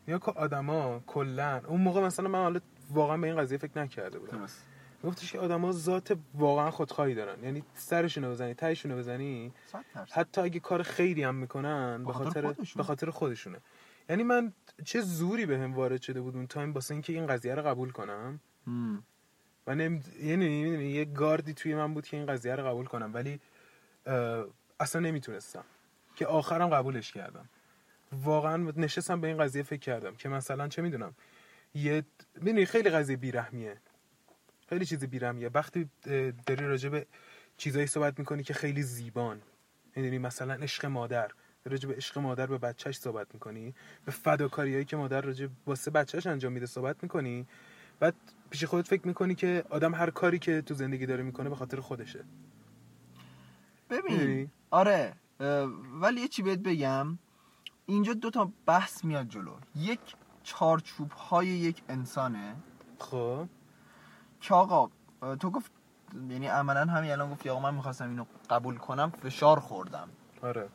[0.09, 1.61] یا که آدما کلا.
[1.67, 2.61] اون موقع مثلا من حالا
[2.91, 4.47] واقعا به این قضیه فکر نکرده بودم.
[5.05, 7.45] گفتش که آدما ذات واقعا خودخواهی دارن.
[7.45, 7.65] یعنی
[8.23, 10.13] بزنی تهشونو بزنی صد درصد.
[10.13, 12.55] حتی اگه کار خیری هم می‌کنن به به خاطر.
[12.77, 13.59] به خاطر خودشونه.
[14.09, 14.53] یعنی من
[14.85, 18.41] چه زوری بهم وارد شده بود اون تایم واسه اینکه این قضیه رو قبول کنم؟
[18.67, 19.03] مم.
[19.67, 20.03] و نمی...
[20.23, 23.41] یعنی یه گاردی توی من بود که این قضیه رو قبول کنم ولی
[24.81, 25.65] اصلا نمی‌تونستم.
[26.17, 27.49] که آخرم قبولش کردم.
[28.13, 31.15] واقعا نشستم به این قضیه فکر کردم که مثلا چه می‌دونم
[31.75, 32.05] یه
[32.35, 33.77] می‌دونی خیلی قضیه بیرحمیه.
[34.69, 35.51] خیلی چیز بیرحمیه.
[35.55, 35.89] وقتی
[36.47, 37.07] داری راجع به
[37.57, 39.43] چیزایی صحبت می‌کنی که خیلی زیبان.
[39.97, 41.31] می‌دونی مثلا عشق مادر.
[41.65, 43.75] راجع به عشق مادر به بچهش صحبت می‌کنی.
[44.05, 47.47] به فداکاریایی که مادر راجع واسه بچهش انجام میده صحبت می‌کنی.
[48.01, 48.15] بعد
[48.51, 51.81] پیش خودت فکر می‌کنی که آدم هر کاری که تو زندگی داره می‌کنه به خاطر
[51.81, 52.25] خودشه.
[53.91, 55.13] ببین؟ آره
[56.01, 57.19] ولی یه چی بهت بگم.
[57.87, 59.57] اینجا دو تا بحث میاد جلو.
[59.77, 60.01] یک
[60.51, 62.57] چارچوب های یک انسانه.
[62.99, 63.49] خب.
[64.41, 64.91] که آقا
[65.41, 65.73] تو گفت
[66.31, 70.09] یعنی عملا همین الان گفتی آقا من می‌خواستم اینو قبول کنم فشار خوردم.
[70.43, 70.69] آره.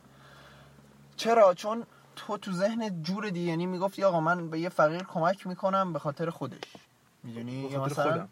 [1.15, 1.83] چرا؟ چون
[2.15, 5.99] تو تو ذهن جور دیگه یعنی می‌گفتی آقا من به یه فقیر کمک می‌کنم به
[5.99, 6.73] خاطر خودش.
[7.23, 8.29] می‌دونی؟ یا مثلا خودم.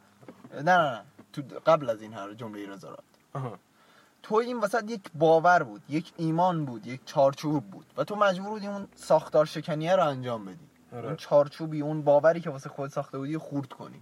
[0.54, 1.02] نه نه نه.
[1.34, 2.78] تو قبل از این هر جمله
[3.34, 3.60] آها.
[4.24, 8.50] تو این وسط یک باور بود یک ایمان بود یک چارچوب بود و تو مجبور
[8.50, 10.73] بودی اون ساختار شکنیه رو انجام بدی.
[10.94, 11.06] آره.
[11.06, 14.02] اون چارچوبی اون باوری که واسه خود ساخته بودی خورد کنی.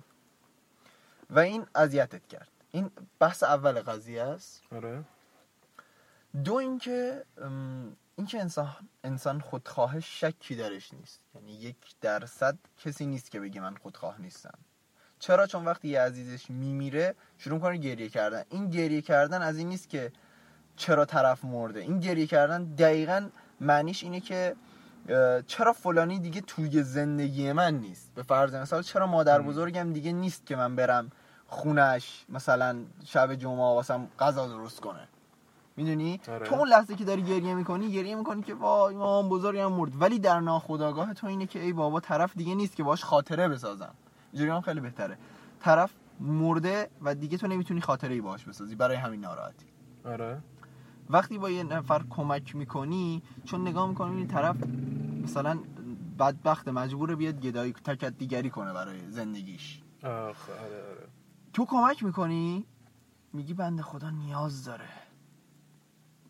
[1.29, 2.49] و این اذیتت کرد.
[2.71, 4.63] این بحث اول قضیه است.
[4.71, 5.03] آره.
[6.43, 11.21] دو اینکه ام، اینکه انسان انسان خودخواه شکی درش نیست.
[11.35, 14.57] یعنی یک درصد کسی نیست که بگه من خودخواه نیستم.
[15.19, 18.43] چرا؟ چون وقتی یه عزیزش میمیره شروع کنه گریه کردن.
[18.49, 20.11] این گریه کردن از این نیست که
[20.75, 21.79] چرا طرف مرده.
[21.79, 24.55] این گریه کردن دقیقا معنیش اینه که
[25.47, 30.45] چرا فلانی دیگه توی زندگی من نیست؟ به فرض مثال چرا مادر بزرگم دیگه نیست
[30.45, 31.11] که من برم
[31.47, 35.07] خونش مثلا شب جمعه واسم غذا درست کنه؟
[35.77, 36.45] می‌دونی؟ آره.
[36.45, 40.01] تو اون لحظه که داری گریه می‌کنی گریه می‌کنی که وای مامان بزرگم مرد.
[40.01, 43.93] ولی در ناخودآگاه تو اینه که ای بابا طرف دیگه نیست که باش خاطره بسازم.
[44.31, 45.17] اینجوری هم خیلی بهتره.
[45.59, 48.75] طرف مرده و دیگه تو نمی‌تونی خاطره ای باش بسازی.
[48.75, 49.65] برای همین ناراحتی.
[50.05, 50.37] آره.
[51.11, 54.55] وقتی با یه نفر کمک می‌کنی چون نگاه می‌کنی این طرف
[55.23, 55.59] مثلا
[56.19, 59.81] بدبخت مجبور بیاد گدایی تکت دیگری کنه برای زندگیش.
[60.03, 61.07] آخ آره آره.
[61.53, 62.65] تو کمک می‌کنی؟
[63.33, 64.89] میگی بنده خدا نیاز داره.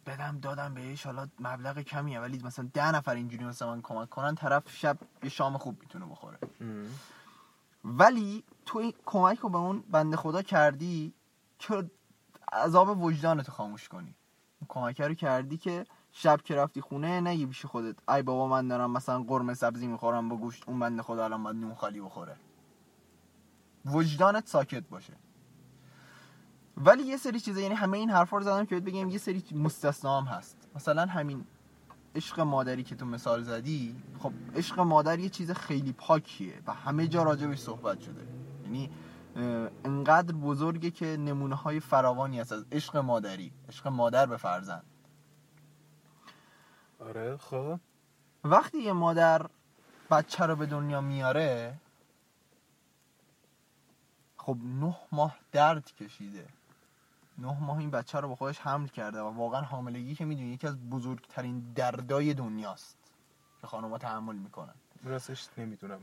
[0.05, 4.35] بدم دادم بهش حالا مبلغ کمیه ولی مثلا ده نفر اینجوری مثلا من کمک کنن
[4.35, 6.37] طرف شب یه شام خوب می‌تونه بخوره.
[6.61, 6.85] ام.
[7.85, 11.13] ولی تو این کمک رو به اون بنده خدا کردی
[11.59, 11.91] که
[12.53, 14.15] عذاب وجدانتو خاموش کنی؟
[14.67, 17.95] کمک رو کردی که شب که رفتی خونه نگی پیش خودت.
[18.09, 20.63] ای بابا من دارم مثلا قرمه سبزی می‌خورم با گوشت.
[20.67, 22.35] اون بنده خدا الان باید نون خالی بخوره.
[23.85, 25.13] وجدانت ساکت باشه.
[26.77, 29.43] ولی یه سری چیزا یعنی همه این حرفا رو زدم که بهت بگم یه سری
[29.51, 30.67] مستثنا هم هست.
[30.75, 31.45] مثلا همین
[32.15, 33.95] عشق مادری که تو مثال زدی.
[34.19, 38.27] خب عشق مادر یه چیز خیلی پاکیه و همه جا راجبش صحبت شده.
[38.63, 38.89] یعنی
[39.85, 42.51] انقدر بزرگه که نمونه های فراوانی هست.
[42.51, 44.83] از عشق مادری عشق مادر به فرزند.
[46.99, 47.79] آره خب.
[48.43, 49.45] وقتی یه مادر
[50.11, 51.79] بچه رو به دنیا میاره
[54.37, 56.47] خب نه ماه درد کشیده.
[57.37, 60.67] نه ماه این بچه رو با خودش حمل کرده و واقعا حاملگی که می‌دونی یکی
[60.67, 62.97] از بزرگترین دردای دنیاست
[63.61, 64.75] که خانوما تحمل می‌کنن.
[65.03, 65.99] راستش نمی‌دونم.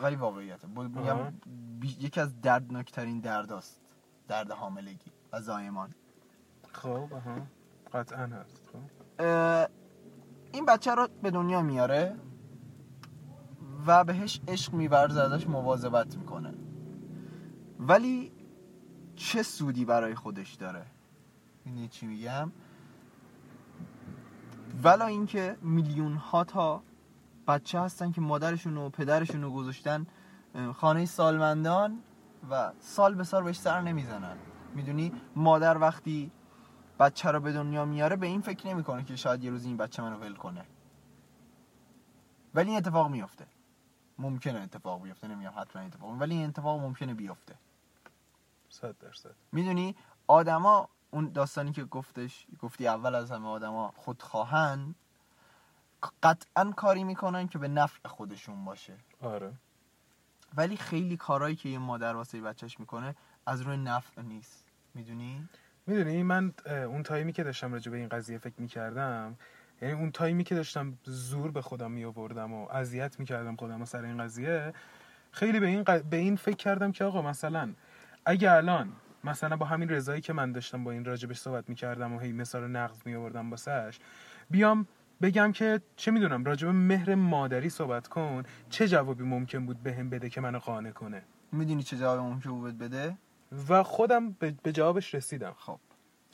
[0.00, 0.66] ولی واقعیته.
[0.66, 1.32] ب- میگم.
[1.80, 3.80] بی- یکی از دردناکترین درداست.
[4.28, 5.94] درد حاملگی و زایمان.
[6.72, 7.46] خب آها.
[7.92, 8.78] قطعا هست خب.
[9.24, 9.68] اه،
[10.52, 12.16] این بچه رو به دنیا میاره
[13.86, 16.54] و بهش عشق میورزه ازش مواظبت می‌کنه.
[17.78, 18.32] ولی
[19.16, 20.86] چه سودی برای خودش داره؟
[21.64, 22.52] می‌دونی چی میگم؟
[24.82, 26.82] ولا اینکه میلیون ها تا
[27.48, 30.06] بچه هستن که مادرشون و پدرشون رو گذاشتن
[30.74, 32.02] خانه سالمندان
[32.50, 34.36] و سال به سال بهش سر نمی‌زنن.
[34.74, 36.30] می‌دونی؟ مادر وقتی
[37.00, 40.02] بچه رو به دنیا میاره به این فکر نمی‌کنه که شاید یه روز این بچه
[40.02, 40.64] منو ول کنه.
[42.54, 43.46] ولی این اتفاق میفته
[44.18, 47.54] ممکنه اتفاق بیفته نمیگم حتما اتفاق ولی این اتفاق ممکنه بیفته.
[48.68, 49.34] صد درصد.
[49.52, 54.94] می‌دونی؟ آدما اون داستانی که گفتش گفتی اول از همه آدما خودخواهن
[56.22, 58.94] قطعا کاری می‌کنن که به نفع خودشون باشه.
[59.20, 59.52] آره.
[60.56, 63.14] ولی خیلی کارهایی که یه مادر واسه بچهش می‌کنه
[63.46, 64.64] از روی نفع نیست.
[64.94, 65.48] می‌دونی؟
[65.86, 69.36] می‌دونی من اون تایمی که داشتم راجع به این قضیه فکر می‌کردم
[69.82, 74.04] یعنی اون تایمی که داشتم زور به خودم می آوردم و اذیت می‌کردم خودم سر
[74.04, 74.72] این قضیه
[75.30, 77.74] خیلی به این, ق- به این فکر کردم که آقا مثلا
[78.24, 78.92] اگه الان
[79.24, 82.66] مثلا با همین رضایی که من داشتم با این راجبش صحبت می‌کردم و هی مثال
[82.66, 83.98] نقض می آوردم واسش
[84.50, 84.86] بیام
[85.22, 88.42] بگم که چه می‌دونم راجب مهر مادری صحبت کن.
[88.70, 92.78] چه جوابی ممکن بود بهم بده که منو قانع کنه؟ می‌دونی چه جواب ممکن بود
[92.78, 93.16] بده؟
[93.68, 95.54] و خودم به به جوابش رسیدم.
[95.58, 95.78] خب.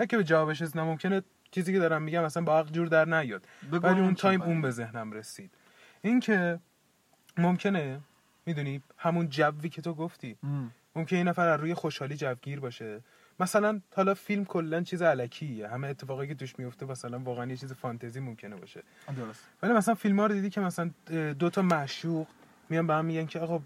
[0.01, 3.05] نه که به جوابش رسیدم ممکنه چیزی که دارم میگم اصلا با عقل جور در
[3.05, 3.47] نیاد.
[3.73, 4.53] ولی اون تایم می‌خوای.
[4.53, 5.51] اون به ذهنم رسید.
[6.03, 6.61] این که
[7.39, 8.01] ممکنه
[8.47, 10.37] می‌دونی همون جوی که تو گفتی.
[10.43, 10.71] ام.
[10.97, 13.01] ممکنه این نفر از روی خوشحالی جوگیر باشه.
[13.41, 15.69] مثلا حالا فیلم کلا چیز علکیه.
[15.69, 18.83] همه اتفاقایی که توش میفته مثلا واقعا یه چیز فانتزی ممکنه باشه.
[19.17, 19.49] درست.
[19.63, 20.91] ولی مثلا فیلم ها رو دیدی که مثلا
[21.39, 22.27] دو تا معشوق
[22.69, 23.61] میان به هم میگن که آقا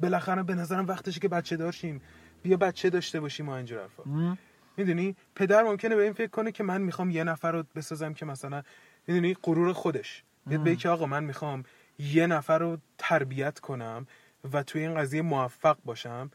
[0.00, 2.00] بالاخره به نظرم وقتشه که بچه داشتیم
[2.42, 4.36] بیا بچه داشته باشیم و اینجور حرفا.
[4.76, 8.26] می‌دونی؟ پدر ممکنه به این فکر کنه که من می‌خوام یه نفر رو بسازم که
[8.26, 8.62] مثلا
[9.06, 10.24] می‌دونی؟ غرور خودش.
[10.46, 11.64] بیاد بگه که آقا من می‌خوام
[11.98, 14.06] یه نفر رو تربیت کنم
[14.52, 16.30] و توی این قضیه موفق باشم.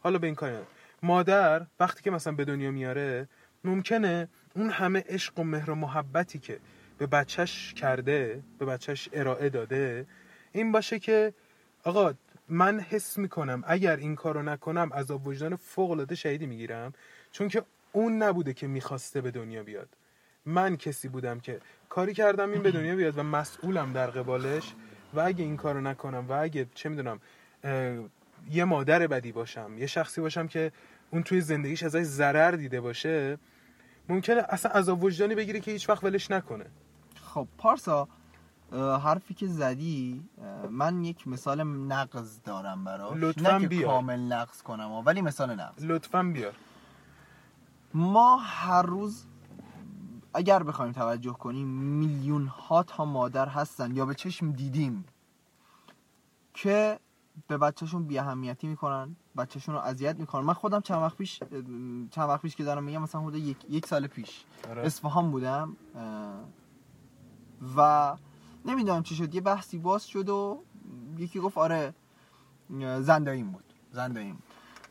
[0.00, 0.56] حالا به این کاری.
[1.02, 3.28] مادر وقتی که مثلا به دنیا میاره
[3.64, 6.58] ممکنه اون همه عشق و مهر و محبتی که
[6.98, 10.06] به بچهش کرده به بچهش ارائه داده
[10.52, 11.34] این باشه که
[11.84, 12.14] آقا
[12.48, 16.92] من حس می‌کنم اگر این کارو نکنم عذاب وجدان فوق العاده شهیدی می‌گیرم
[17.32, 19.88] چون که اون نبوده که می‌خواسته به دنیا بیاد.
[20.46, 24.74] من کسی بودم که کاری کردم این به دنیا بیاد و مسئولم در قبالش
[25.14, 27.20] و اگه این کارو نکنم و اگه چه می‌دونم
[28.50, 30.72] یه مادر بدی باشم یه شخصی باشم که
[31.10, 33.38] اون توی زندگیش ازش ضرر دیده باشه
[34.08, 36.66] ممکنه اصلا عذاب وجدانی بگیره که هیچ وقت ولش نکنه.
[37.14, 38.08] خب پارسا
[38.72, 40.24] حرفی که زدی
[40.70, 43.12] من یک مثال نقض دارم براش.
[43.16, 43.86] لطفاً نه که بیار.
[43.86, 45.84] کامل نقض کنم ولی مثال نقض.
[45.84, 46.54] لطفا بیار.
[47.94, 49.26] ما هر روز
[50.34, 55.04] اگر بخوایم توجه کنیم میلیون ها تا مادر هستن یا به چشم دیدیم
[56.54, 56.98] که
[57.48, 61.40] به بچهشون بی اهمیتی می‌کنن بچهشون رو اذیت می‌کنن من خودم چند وقت پیش
[62.10, 64.82] چند وقت پیش که دارم میگم مثلا حدود یک, یک سال پیش آره.
[64.82, 65.76] اصفهان بودم
[67.76, 68.16] و
[68.64, 70.62] نمی‌دونم چی شد یه بحثی باز شد و
[71.18, 71.94] یکی گفت آره
[73.00, 74.42] زنداییم بود زنداییم.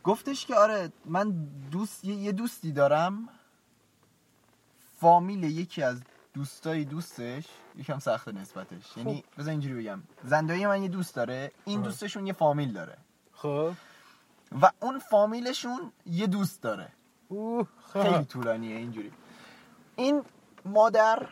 [0.04, 1.30] گفتش که آره من
[1.70, 3.28] دوست یه دوستی دارم
[5.00, 6.02] فامیل یکی از
[6.34, 8.96] دوستای دوستش یکم سخت نسبتش.
[8.96, 10.02] یعنی بذار اینجوری بگم.
[10.24, 11.82] زندایی من یه دوست داره این.
[11.82, 12.98] دوستشون یه فامیل داره.
[13.32, 13.72] خب.
[14.62, 16.92] و اون فامیلشون یه دوست داره.
[17.28, 19.12] اوه خیلی خب طولانیه اینجوری.
[19.96, 20.22] این
[20.64, 21.28] مادر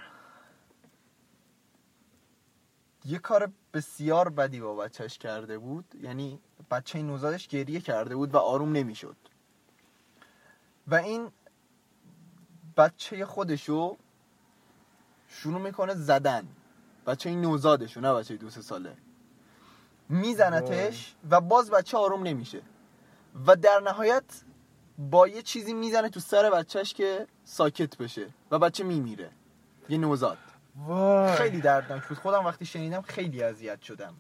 [3.04, 5.94] یه کار بسیار بدی با بچهش کرده بود.
[6.02, 9.16] یعنی بچه نوزادش گریه کرده بود و آروم نمی‌شد.
[10.86, 11.30] و این
[12.76, 13.96] بچه خودشو
[15.28, 16.48] شروع می‌کنه زدن.
[17.06, 18.96] بچه این نوزادشو نه بچه دو سه ساله.
[20.08, 22.62] میزنتش و باز بچه آروم نمیشه.
[23.46, 24.24] و در نهایت
[24.98, 29.30] با یه چیزی می‌زنه تو سر بچهش که ساکت بشه و بچه میمیره.
[29.88, 30.38] یه نوزاد.
[30.76, 31.36] وای.
[31.36, 32.18] خیلی دردناک بود.
[32.18, 34.14] خودم وقتی شنیدم خیلی اذیت شدم.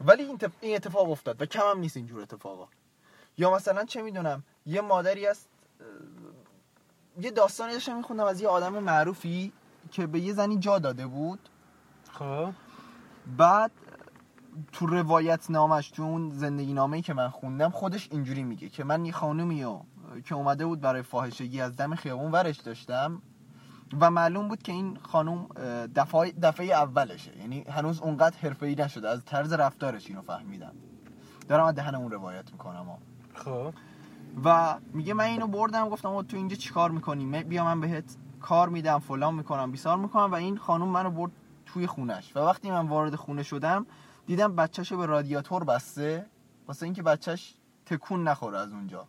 [0.00, 0.50] ولی این, تف...
[0.60, 2.68] این اتفاق افتاد و کم هم نیست اینجور اتفاقا.
[3.38, 5.48] یا مثلا چه می‌دونم یه مادری است
[7.20, 9.52] یه داستانی داشتم میخوندم از یه آدم معروفی
[9.90, 11.48] که به یه زنی جا داده بود.
[12.12, 12.50] خب.
[13.36, 13.70] بعد
[14.72, 19.04] تو روایت نامش تو اون زندگی نامه‌ای که من خوندم خودش اینجوری میگه که من
[19.04, 19.84] یه خانومی رو
[20.24, 23.22] که اومده بود برای فاحشگی از دم خیابون ورش داشتم
[24.00, 27.38] و معلوم بود که این خانوم اه، دفعه, دفعه اولشه.
[27.38, 29.08] یعنی هنوز اونقدر حرفه‌ای نشده.
[29.08, 30.72] از طرز رفتارش اینو فهمیدم.
[31.48, 32.86] دارم از دهن اون روایت می‌کنم.
[33.34, 33.74] خب.
[34.44, 38.98] و میگه من اینو بردم گفتم تو اینجا چیکار می‌کنی؟ بیا من بهت کار میدم
[38.98, 41.32] فلان می‌کنم بیسار می‌کنم و این خانوم منو برد
[41.66, 42.36] توی خونش.
[42.36, 43.86] و وقتی من وارد خونه شدم
[44.26, 46.26] دیدم بچهشو به رادیاتور بسته.
[46.68, 47.54] واسه اینکه بچهش
[47.86, 49.06] تکون نخوره از اونجا.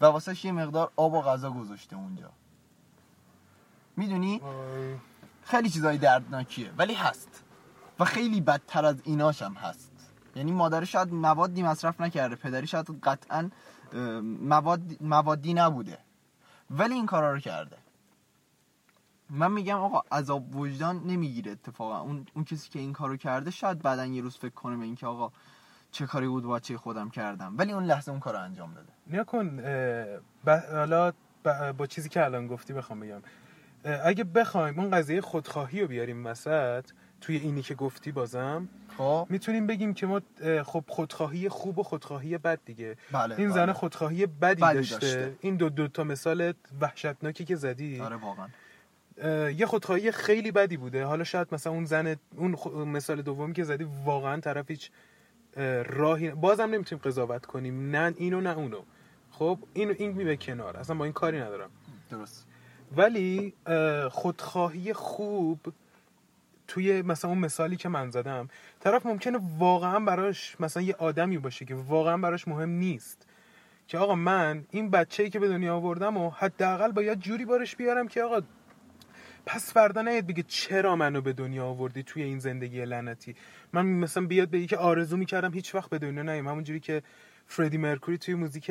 [0.00, 2.30] و واسهش یه مقدار آب و غذا گذاشته اونجا.
[3.96, 4.40] می‌دونی.
[5.42, 7.42] خیلی چیزای دردناکیه ولی هست.
[8.00, 9.92] و خیلی بدتر از ایناش هم هست.
[10.36, 13.50] یعنی مادر شاید موادی مصرف نکرده پدری شاید قطعا
[14.40, 15.98] مواد موادی نبوده.
[16.70, 17.76] ولی این کارا رو کرده.
[19.30, 22.00] من میگم آقا عذاب وجدان نمی‌گیره اتفاقا.
[22.00, 25.06] اون, اون کسی که این کارو کرده شاید بعدا یه روز فکر کنه به اینکه
[25.06, 25.32] آقا
[25.90, 27.54] چه کاری بود با بچه خودم کردم.
[27.58, 28.92] ولی اون لحظه اون کارو انجام داده.
[29.06, 29.60] نیا کن
[30.72, 31.12] حالا
[31.78, 33.22] با چیزی که الان گفتی بخوام بگم.
[34.04, 36.84] اگه بخوایم اون قضیه خودخواهی رو بیاریم وسط
[37.20, 39.26] توی اینی که گفتی بازم خب.
[39.30, 40.20] می‌تونیم بگیم که ما
[40.64, 42.96] خب خودخواهی خوب و خودخواهی بد دیگه.
[43.12, 43.66] بله این بله.
[43.66, 44.98] زن خودخواهی بدی, بدی داشته.
[44.98, 45.36] داشته.
[45.40, 48.00] این دو دو تا مثال وحشتناکی که زدی.
[48.00, 48.48] آره واقعا.
[49.56, 51.04] یه خودخواهی خیلی بدی بوده.
[51.04, 54.90] حالا شاید مثلا اون زن اون خ- مثال دومی که زدی واقعا طرف هیچ
[55.56, 57.96] اه، راهی بازم نمی‌تونیم قضاوت کنیم.
[57.96, 58.82] نه اینو نه اونو.
[59.30, 60.76] خب اینو این می به کنار.
[60.76, 61.70] اصلا با این کاری ندارم.
[62.10, 62.46] درست.
[62.96, 65.60] ولی اه، خودخواهی خوب
[66.68, 68.48] توی مثلا اون مثالی که من زدم
[68.80, 73.26] طرف ممکنه واقعا براش مثلا یه آدمی باشه که واقعا براش مهم نیست.
[73.88, 78.08] که آقا من این بچه‌ای که به دنیا آوردم و حداقل باید جوری بارش بیارم
[78.08, 78.40] که آقا
[79.46, 83.34] پس فردا نیاد بگه چرا منو به دنیا آوردی توی این زندگی لعنتی؟
[83.72, 87.02] من مثلا بیاد بگه که آرزو می‌کردم هیچ وقت به دنیا نیام همونجوری که
[87.46, 88.70] فردی مرکوری توی موزیک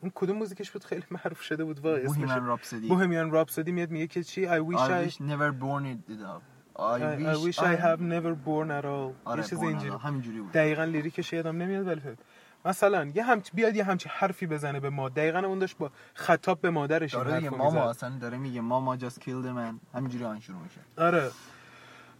[0.00, 3.90] اون کدوم موزیکش بود؟ خیلی معروف شده بود وای اسمش بوهیمن راپسدی بوهمیان راپسودی میاد
[3.90, 6.42] میگه که چی؟ I wish I I, wish never born it did up.
[6.76, 9.14] I I, I wish I have never born at all.
[9.24, 9.90] آره یه چیز اینجوری.
[10.02, 10.52] همینجوری بود.
[10.52, 12.16] دقیقا لیریکش یادم نمیاد ولی فکر-
[12.64, 15.08] مثلا یه همچ بیاد یه همچی حرفی بزنه به ما.
[15.08, 18.96] دقیقا اون داشت با خطاب به مادرش این داره حرفو ماما اصلا داره میگه ماما
[18.96, 19.94] killed a man.
[19.94, 20.80] همینجوری آن شروع میشه.
[20.98, 21.30] آره.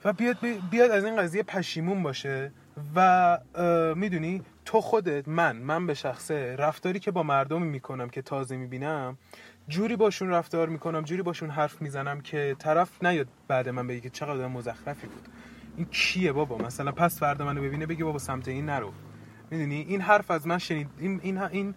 [0.04, 0.36] و بیاد
[0.70, 2.52] بیاد از این قضیه پشیمون باشه
[2.94, 3.38] و
[3.96, 9.18] می‌دونی تو خودت من من به شخصه رفتاری که با مردمی می‌کنم که تازه می‌بینم
[9.68, 14.10] جوری باشون رفتار می‌کنم جوری باشون حرف می‌زنم که طرف نیاد بعد من بگه که
[14.10, 15.28] چقدر مزخرفی بود.
[15.76, 18.92] این کیه بابا؟ مثلا پس فردا منو ببینه بگه بابا سمت این نرو.
[19.50, 21.74] می‌دونی؟ این حرف از من شنید این این این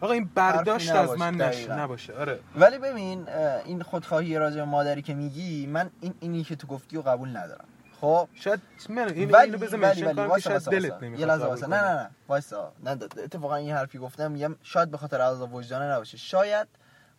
[0.00, 1.18] آقا این برداشت از.
[1.18, 1.68] من نش...
[1.68, 2.12] نباشه.
[2.12, 2.40] آره.
[2.56, 3.28] ولی ببین
[3.64, 7.64] این خودخواهی راجع مادری که میگی من این اینی که تو گفتی رو قبول ندارم.
[8.00, 11.02] خب؟ شاید من این ولی اینو بذار ولی شاید دلت.
[11.02, 11.70] نمی‌خواد یه لحظه کنی.
[11.70, 12.10] نه نه نه.
[12.28, 12.72] وایسا.
[12.84, 12.90] نه
[13.24, 16.16] اتفاقا این حرفی گفتم میگم شاید به خاطر عذاب وجدانه نباشه.
[16.16, 16.68] شاید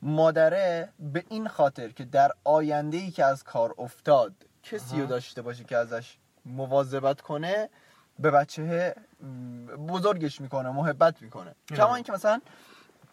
[0.01, 5.05] مادره به این خاطر که در آینده ای که از کار افتاد کسی رو.
[5.05, 7.69] داشته باشه که ازش مواظبت کنه
[8.19, 8.95] به بچه
[9.87, 11.55] بزرگش می‌کنه محبت می‌کنه.
[11.75, 12.41] کما اینکه مثلا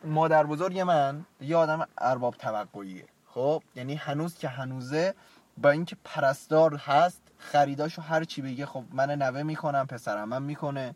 [0.05, 3.05] مادر بزرگ من یه آدم ارباب توقعیه.
[3.27, 5.15] خب؟ یعنی هنوز که هنوزه
[5.59, 10.95] با اینکه پرستار هست خریداشو هر چی بگه خب من نوه می‌کنم پسرم من می‌کنه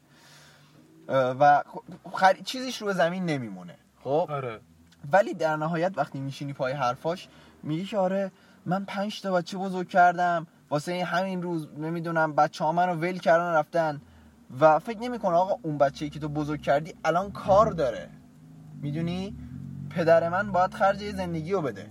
[1.09, 1.63] و
[2.13, 2.35] خر...
[2.35, 3.77] چیزیش رو زمین نمیمونه.
[4.05, 4.61] خب؟ آره.
[5.13, 7.29] ولی در نهایت وقتی میشینی پای حرفاش
[7.63, 8.33] میگه که آره
[8.67, 10.47] من پنج تا بچه بزرگ کردم.
[10.71, 14.01] واسه همین روز نمی‌دونم بچه ها رو ول کردن رفتن.
[14.61, 18.09] و فکر نمی‌کنه آقا اون بچه که تو بزرگ کردی الان کار داره.
[18.83, 19.37] می‌دونی؟
[19.91, 21.91] پدر من باید خرج زندگی رو بده.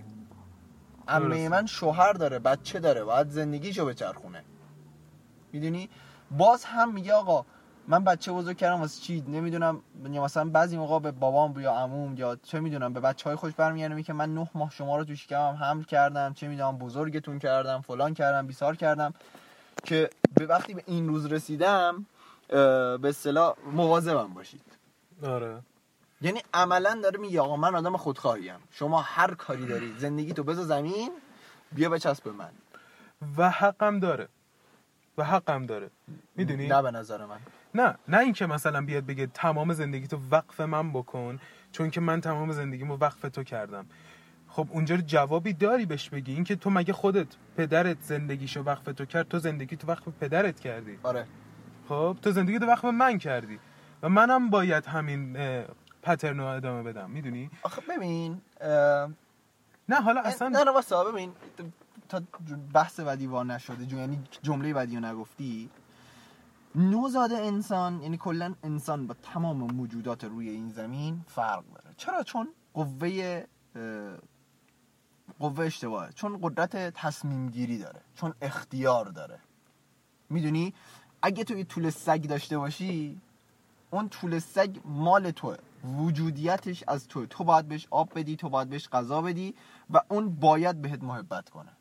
[1.08, 4.44] عمه من شوهر داره بچه داره باید زندگیشو بچرخونه.
[5.52, 5.88] می‌دونی؟
[6.30, 7.44] باز هم میگه آقا
[7.88, 12.16] من بچه بزرگ کردم واسه چی؟ نمی‌دونم یا مثلا بعضی موقع به بابام یا عموم
[12.16, 15.14] یا چه می‌دونم به بچه های خوش برمیگردم که من نه ماه شما رو تو
[15.14, 19.14] شکمم حمل کردم چه می‌دونم بزرگتون کردم فلان کردم بیسار کردم.
[19.84, 22.06] که به وقتی به این روز رسیدم
[22.50, 24.62] به اصطلاح مواظبم باشید.
[25.22, 25.62] آره.
[26.20, 28.54] یعنی عملا داره میگه آقا من آدم خودخواهیم.
[28.70, 31.10] شما هر کاری دارید زندگی تو بذار زمین
[31.72, 32.50] بیا بچسب به من.
[33.36, 34.28] و حقم داره.
[35.18, 35.90] و حقم داره.
[36.36, 37.38] می‌دونی؟ نه به نظر من.
[37.74, 37.98] نه.
[38.08, 41.40] نه اینکه مثلا بیاد بگه تمام زندگی تو وقف من بکن
[41.72, 43.86] چون که من تمام زندگیمو وقف تو کردم.
[44.48, 46.34] خب اونجا جوابی داری بهش بگی.
[46.34, 50.98] اینکه تو مگه خودت پدرت زندگیشو وقف تو کرد تو زندگی تو وقف پدرت کردی.
[51.02, 51.26] آره.
[51.90, 53.58] خب تو زندگی تو وقف من کردی
[54.02, 55.36] و منم باید همین
[56.02, 58.40] پترنو ادامه بدم می‌دونی؟ آخه ببین
[59.88, 61.32] نه حالا اصلا نه نه واسه ببین
[62.08, 62.22] تا
[62.74, 65.70] بحث بدی وار نشده یعنی جمله بدی رو نگفتی.
[66.74, 71.94] نوزاد انسان یعنی کلا انسان با تمام موجودات روی این زمین فرق داره.
[71.96, 73.44] چرا؟ چون قوه
[75.38, 76.12] قوه اشتباهه.
[76.12, 78.00] چون قدرت تصمیم گیری داره.
[78.14, 79.38] چون اختیار داره.
[80.32, 80.74] می‌دونی؟
[81.22, 83.20] اگه تو یه طول سگ داشته باشی
[83.90, 87.26] اون طول سگ مال توه وجودیتش از تو.
[87.26, 89.54] تو باید بهش آب بدی تو باید بهش غذا بدی
[89.90, 91.72] و اون باید بهت محبت کنه.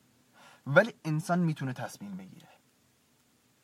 [0.67, 2.47] ولی انسان می‌تونه تصمیم بگیره.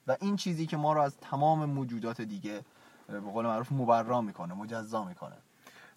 [0.07, 2.61] و این چیزی که ما رو از تمام موجودات دیگه
[3.07, 5.38] به قول معروف مبرا می‌کنه مجزا می‌کنه.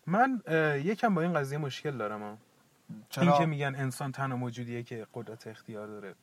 [0.06, 0.42] من
[0.84, 2.38] یکم با این قضیه مشکل دارم
[3.10, 6.14] چرا؟ این که میگن انسان تنها موجودیه که قدرت اختیار داره.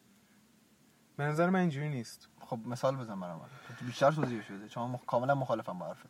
[1.17, 2.28] به نظر من اینجوری نیست.
[2.39, 3.41] خب مثال بزن برام.
[3.82, 6.06] بیشتر توضیح بده چون کاملا مخالفم با حرفت.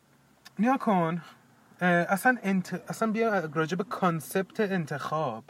[0.59, 1.21] نیا کن.
[1.81, 2.73] اصلا انت...
[2.89, 5.43] اصلا بیا راجع به کانسپت انتخاب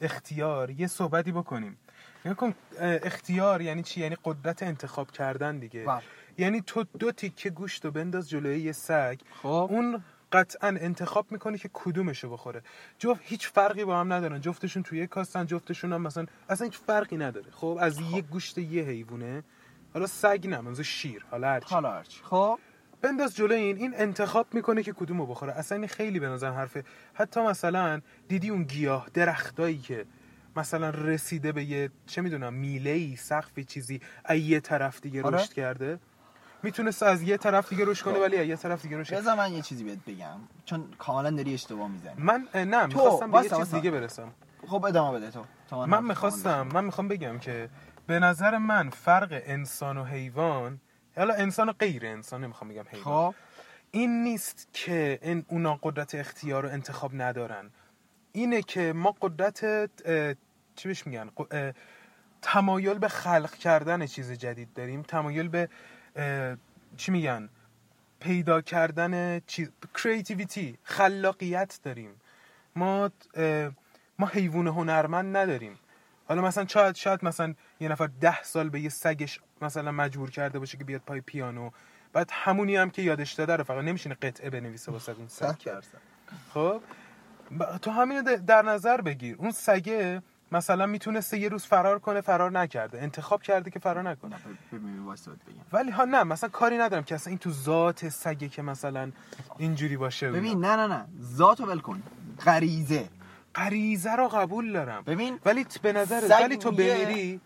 [0.00, 1.78] اختیار یه صحبتی بکنیم.
[2.24, 2.54] نیا کن.
[2.80, 5.84] اختیار یعنی چی؟ یعنی قدرت انتخاب کردن دیگه.
[5.84, 6.02] بله.
[6.38, 9.18] یعنی تو دو تیکه گوشت و بنداز جلوی یه سگ.
[9.42, 9.68] خب.
[9.70, 12.62] اون قطعا انتخاب می‌کنه که کدومشو بخوره.
[12.98, 14.40] جفت هیچ فرقی با هم ندارن.
[14.40, 17.50] جفتشون توی یک کاستن جفتشون هم مثلا اصلا هیچ فرقی نداره.
[17.50, 18.18] خب از خب.
[18.18, 19.42] یک گوشت یه حیوانه
[19.94, 21.26] حالا سگ نه منظور شیر.
[21.30, 22.58] حالا هرچی حالا هرچی خب.
[23.02, 23.76] بنداز جلو این.
[23.76, 25.52] این انتخاب می‌کنه که کدومو بخوره.
[25.52, 26.84] اصلا این خیلی به نظر حرفه.
[27.14, 30.06] حتی مثلا دیدی اون گیاه درختایی که
[30.56, 35.38] مثلا رسیده به یه چه می‌دونم میله ای سقفی چیزی از یه طرف دیگه آره؟
[35.38, 35.98] رشد کرده؟
[36.62, 38.20] می‌تونست از یه طرف دیگه رشد کنه خب.
[38.20, 40.40] ولی از یه طرف دیگه رشد بذار من یه چیزی بهت بگم.
[40.64, 42.14] چون کاملا داری اشتباه می‌زنی.
[42.18, 44.32] من نه می‌خواستم به یه چیز دیگه برسم.
[44.66, 47.68] خب ادامه بده تو, من می‌خواستم من می‌خوام بگم که
[48.06, 50.80] به نظر من فرق انسان و حیوان
[51.16, 53.32] حالا انسان و غیر انسان نمی‌خوام بگم حیوان.
[53.32, 53.34] خب.
[53.90, 57.70] این نیست که این اونا قدرت اختیار و انتخاب ندارن.
[58.32, 59.90] اینه که ما قدرت
[60.76, 61.30] چی بهش میگن؟
[62.42, 65.02] تمایل به خلق کردن چیز جدید داریم.
[65.02, 65.68] تمایل به
[66.96, 67.48] چی میگن؟
[68.20, 72.10] پیدا کردن چیز کریتیویتی خلاقیت داریم.
[72.76, 73.10] ما
[74.18, 75.78] ما حیوان هنرمند نداریم.
[76.28, 80.58] حالا مثلا شاید شاید مثلا یه نفر ده سال به یه سگش مثلا مجبور کرده
[80.58, 81.70] باشه که بیاد پای پیانو.
[82.12, 85.54] بعد همونی هم که یادش داده رو فقط نمیشینه قطعه بنویسه واسه اون سگ
[86.54, 86.82] خب؟
[87.82, 89.36] تو همین در نظر بگیر.
[89.38, 90.22] اون سگه
[90.52, 93.02] مثلا می‌تونسته یه روز فرار کنه فرار نکرده.
[93.02, 94.36] انتخاب کرده که فرار نکنه.
[95.72, 99.12] ولی ها نه مثلا کاری ندارم که اصلا این تو ذات سگه که مثلا
[99.58, 101.04] اینجوری باشه ببین نه نه نه.
[101.22, 102.02] ذاتو ول کن.
[102.46, 103.08] غریزه.
[103.54, 105.02] غریزه رو قبول دارم.
[105.02, 107.40] ببین ولی به نظر ولی تو بمیری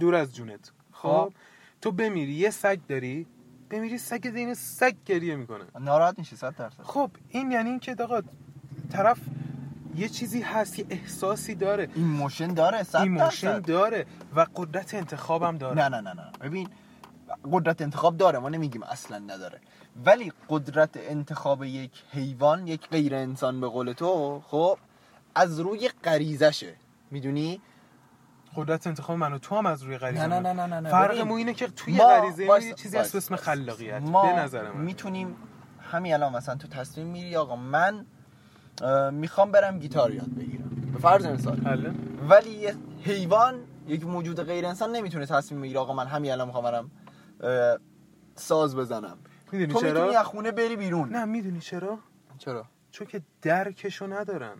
[0.00, 0.72] دور از جونت.
[0.92, 1.32] خب, خب.
[1.80, 3.26] تو بمیری یه سگ داری
[3.70, 5.64] بمیری سگ دین سگ گریه می‌کنه.
[5.80, 6.82] ناراحت میشه 100 درصد.
[6.82, 8.20] خب این یعنی اینکه آقا
[8.92, 9.18] طرف
[9.96, 11.88] یه چیزی هست یه احساسی داره.
[11.94, 15.74] emotion داره emotion داره و قدرت انتخابم داره.
[15.74, 16.32] نه نه نه نه.
[16.40, 16.68] ببین
[17.52, 19.60] قدرت انتخاب داره ما نمیگیم اصلا نداره.
[20.06, 24.78] ولی قدرت انتخاب یک حیوان یک غیر انسان به قول تو خب
[25.34, 26.74] از روی غریزشه.
[27.10, 27.60] می‌دونی؟
[28.56, 30.90] قدرت انتخاب من و تو هم از روی غریزه نه نه نه نه, نه.
[30.90, 34.80] فرقمون اینه که توی غریزه یه چیزی هست اسم خلاقیت ما به نظر من.
[34.80, 35.36] می‌تونیم
[35.80, 38.06] همین الان مثلا تو تصمیم میری آقا من
[39.12, 40.90] می‌خوام برم گیتار یاد بگیرم.
[40.92, 41.56] به فرض مثال.
[41.56, 41.94] بله.
[42.28, 43.54] ولی یه حیوان
[43.86, 46.90] یک موجود غیر انسان نمی‌تونه تصمیم بگیره آقا من همین الان می‌خوام برم
[48.36, 49.18] ساز بزنم.
[49.52, 51.08] می‌دونی تو می‌تونی چرا؟ از خونه بری بیرون.
[51.08, 51.98] نه می‌دونی چرا؟
[52.38, 54.56] چرا؟ چون که درکشو ندارن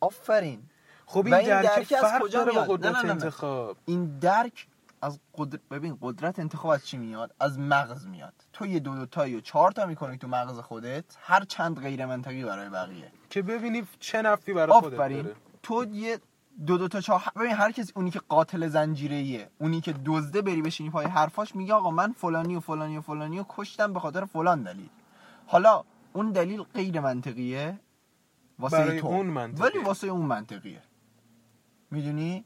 [0.00, 0.62] آفرین.
[1.06, 3.10] خب این این درک درک از فرق کجا داره با قدرت نه، نه، نه.
[3.10, 3.76] انتخاب.
[3.84, 4.66] این درک
[5.02, 8.34] از قدرت ببین قدرت انتخاب از چی میاد؟ از مغز میاد.
[8.52, 12.06] تو یه دو دو تایی و چهار تا می‌کنی تو مغز خودت هر چند غیر
[12.06, 13.12] منطقی برای بقیه.
[13.30, 15.34] که ببینی چه نفعی برای خودت داره.
[15.62, 16.18] تو یه
[16.66, 20.42] دو دو تا چهار ببین هر کسی اونی که قاتل زنجیره ایه اونی که دزده
[20.42, 24.00] بری بشینی پای حرفاش میگه آقا من فلانی و فلانی و فلانی و کشتم به
[24.00, 24.88] خاطر فلان دلیل.
[25.46, 27.80] حالا اون دلیل غیر منطقیه
[28.58, 29.06] واسه برای تو.
[29.06, 29.70] اون منطقیه.
[29.70, 30.82] ولی واسه اون منطقیه.
[31.90, 32.44] می‌دونی؟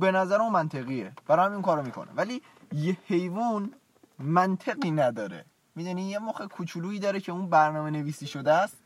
[0.00, 1.12] به نظر اون منطقیه.
[1.26, 2.08] برای همین کارو می‌کنه.
[2.16, 3.72] ولی یه حیوان
[4.18, 5.44] منطقی نداره.
[5.74, 8.76] می‌دونی؟ یه مخ کوچولویی داره که اون برنامه نویسی شده است.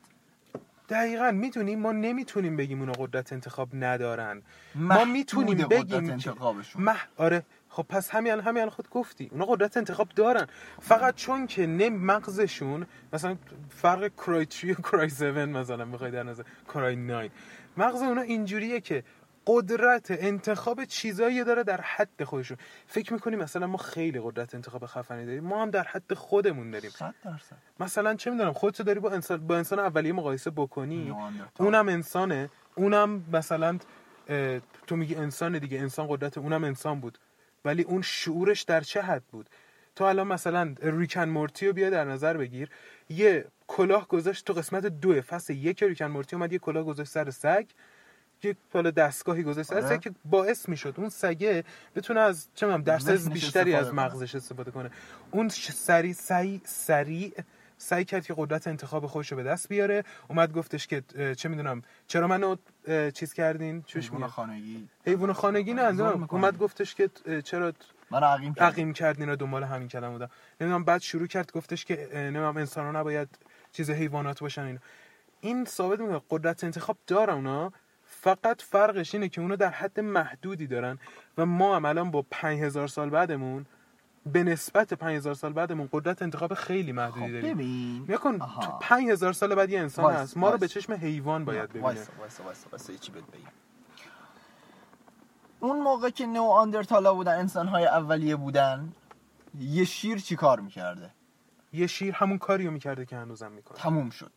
[0.89, 1.31] دقیقا.
[1.31, 4.43] می‌دونیم ما نمی‌تونیم بگیم اونا قدرت انتخاب ندارن.
[4.75, 6.83] ما می‌تونیم بگیم انتخابشون.
[6.83, 7.07] مح...
[7.17, 7.43] آره.
[7.73, 9.29] خب پس همین الان همین خود گفتی.
[9.33, 10.47] اونا قدرت انتخاب دارن.
[10.81, 13.37] فقط چون که نه مغزشون مثلا
[13.69, 16.43] فرق کرای 3 و کرای 7 مثلا بخوای در نظر
[16.75, 17.31] کرای 9
[17.77, 19.05] مغز اونا اینجوریه که
[19.47, 22.57] قدرت انتخاب چیزایی داره در حد خودشون.
[22.87, 26.91] فکر می‌کنیم مثلا ما خیلی قدرت انتخاب خفنی داریم ما هم در حد خودمون داریم.
[26.91, 27.57] صد درصد.
[27.81, 31.15] مثلا چه می‌دونم خودتو داری با انسان با انسان اولیه مقایسه بکنی.
[31.59, 32.51] اونم انسانه.
[32.75, 33.79] اونم مثلا
[34.87, 37.19] تو میگی انسان دیگه انسان قدرت اونم انسان بود.
[37.65, 39.51] ولی اون شعورش در چه حد بود؟
[39.97, 42.71] تو الان مثلا ریکن مورتی رو بیا در نظر بگیر.
[43.09, 47.31] یه کلاه گذاشت تو قسمت دو فصل یک ریکن مورتی اومد یه کلاه گذاشت سر
[47.31, 47.65] سگ.
[48.45, 49.99] یک حالا دستگاهی گذاشت سر آره.
[49.99, 51.65] که باعث می‌شد اون سگه
[51.97, 53.95] بتونه از چه می‌دونم درصد ذهنش بیشتری از.
[53.95, 54.91] مغزش استفاده کنه.
[55.31, 57.33] اون ش- سریع سریع سریع
[57.79, 60.05] سعی کرد که قدرت انتخاب خودش رو به دست بیاره.
[60.29, 61.03] اومد گفتش که
[61.37, 62.57] چه می‌دونم چرا منو
[63.15, 64.89] چیز کردین؟ چوش حیوان خانگی.
[65.07, 66.01] حیوان خانگی نه.
[66.31, 67.11] اومد گفتش که
[67.45, 67.73] چرا
[68.11, 70.31] من عقیم عقیم کردین رو دنبال همین کلام بودم.
[70.61, 73.29] نمی‌دونم بعد شروع کرد گفتش که نمی‌دونم انسان ها نباید
[73.73, 74.79] چیز حیوانات باشن اینا.
[75.41, 77.73] این ثابت می‌کنه قدرت انتخاب دارن اونا.
[78.23, 80.99] فقط فرقش اینه که اونا در حد محدودی دارن
[81.39, 83.67] و ما هم الان با 5000 سال بعدمون
[84.27, 87.55] به نسبت 5000 سال بعدمون قدرت انتخاب خیلی محدودی خب داریم.
[87.55, 88.05] ببین.
[88.09, 88.63] نگا کن آها.
[88.63, 90.61] تو 5000 سال بعد یه انسان وایس، هست ما رو وایس.
[90.61, 91.85] به چشم حیوان باید ببینه.
[91.85, 93.53] وایسا وایسا وایسا چی بهت بگم.
[95.61, 98.93] اون موقع که نئاندرتالا بودن انسان های اولیه بودن
[99.61, 101.11] یه شیر چی کار می‌کرده؟
[101.73, 103.79] یه شیر همون کاری رو می‌کرده که هنوزم می‌کنه.
[103.79, 104.33] تموم شد.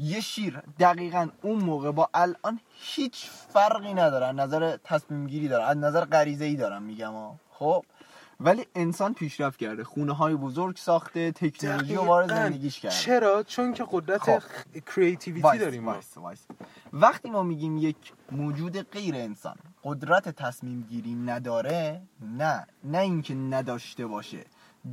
[0.00, 4.26] یه شیر دقیقا اون موقع با الان هیچ فرقی نداره.
[4.26, 7.12] از نظر تصمیم گیری داره از نظر غریزه ای دارم میگم.
[7.12, 7.84] ها خب؟
[8.40, 9.84] ولی انسان پیشرفت کرده.
[9.84, 12.28] خونه های بزرگ ساخته تکنولوژی رو وارد.
[12.28, 12.96] زندگیش کرده.
[12.96, 14.40] چرا؟ چون که قدرت خب.
[14.94, 15.86] creativity داریم.
[15.86, 16.46] وایس، وایس.
[16.92, 22.66] وقتی ما میگیم یک موجود غیر انسان قدرت تصمیم گیری نداره نه.
[22.84, 24.44] نه اینکه نداشته باشه.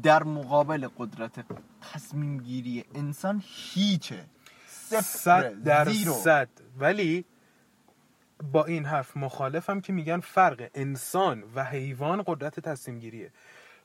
[0.03, 1.45] در مقابل قدرت
[1.93, 4.25] تصمیم گیری انسان هیچه.
[4.93, 5.85] صد در.
[6.23, 7.25] صد ولی
[8.51, 13.31] با این حرف مخالفم که میگن فرق انسان و حیوان قدرت تصمیم گیریه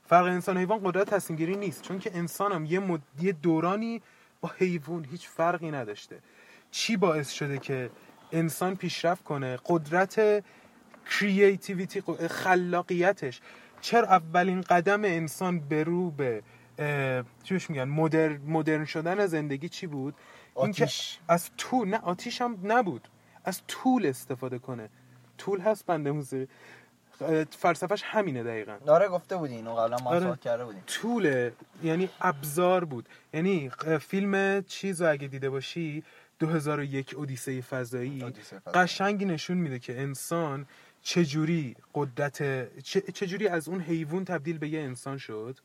[0.02, 3.00] فرق انسان و حیوان قدرت تصمیم گیری نیست چون که انسان هم یه, مد...
[3.20, 4.02] یه دورانی
[4.40, 6.18] با حیوان هیچ فرقی نداشته.
[6.70, 7.90] چی باعث شده که
[8.32, 10.44] انسان پیشرفت کنه؟ قدرت
[11.10, 13.40] کریتیویتی خلاقیتش.
[13.80, 16.42] چرا اولین قدم انسان به رو به
[17.42, 18.28] چی میگن؟ مدر...
[18.38, 20.14] مدرن شدن زندگی چی بود؟
[20.54, 21.18] آتیش.
[21.28, 23.08] از طول نه آتیش هم نبود.
[23.44, 24.88] از طول استفاده کنه.
[25.38, 26.48] طول هست بنده موسیقی
[27.50, 28.76] فلسفهش همینه دقیقا.
[28.86, 30.36] داره گفته بودی اینو قبلا ما آره.
[30.36, 30.82] کرده بودیم.
[30.86, 33.08] طوله یعنی ابزار بود.
[33.34, 36.04] یعنی فیلم چیز رو اگه دیده باشی
[36.38, 38.84] 2001 اودیسه فضایی اودیسه فضایی.
[38.84, 40.66] قشنگی نشون میده که انسان
[41.02, 42.42] چجوری قدرت
[43.14, 45.58] چجوری از اون حیوان تبدیل به یه انسان شد.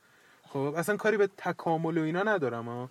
[0.48, 2.90] خب اصلا کاری به تکامل و اینا ندارم ها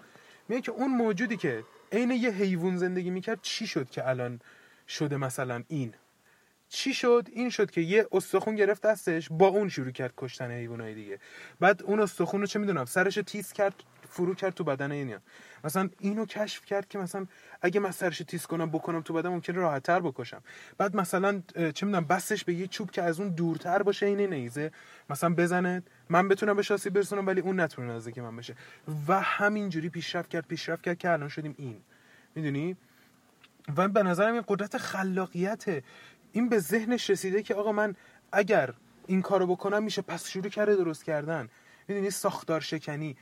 [0.48, 4.40] میگه که اون موجودی که عین یه حیوان زندگی می‌کرد چی شد که الان
[4.88, 5.94] شده مثلا این؟
[6.68, 10.94] چی شد؟ این شد که یه استخون گرفت دستش با اون شروع کرد کشتن حیوانای
[10.94, 11.18] دیگه.
[11.60, 13.74] بعد اون استخون رو چه می‌دونم سرش تیز کرد.
[14.08, 15.18] فرو کرد تو بدن اینا
[15.64, 17.26] مثلا اینو کشف کرد که مثلا
[17.62, 20.42] اگه من سرش تیز کنم بکنم تو بدن ممکنه راحتتر بکشم.
[20.78, 21.42] بعد مثلا
[21.74, 24.72] چه می‌دونم بسش به یه چوب که از اون دورتر باشه این نیزه
[25.10, 28.54] مثلا بزنه من بتونم به شاسی برسونم ولی اون نتونه نزدیک من بشه.
[29.08, 31.80] و همینجوری پیشرفت کرد پیشرفت کرد که الان شدیم این.
[32.34, 32.76] می‌دونی؟
[33.76, 35.82] و به نظرم این قدرت خلاقیته
[36.32, 37.94] این به ذهنش رسیده که آقا من
[38.32, 38.74] اگر
[39.06, 41.48] این کارو بکنم میشه پس شروع کرده درست کردن.
[41.88, 43.16] می‌دونی؟ ساختار شکنی.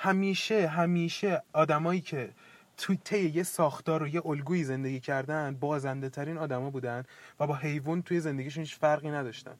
[0.00, 2.30] همیشه همیشه آدمایی که
[2.76, 7.04] توی طی یه ساختار و یه الگویی زندگی کردن بازنده ترین آدما بودن
[7.40, 9.54] و با حیوان توی زندگیشون هیچ فرقی نداشتن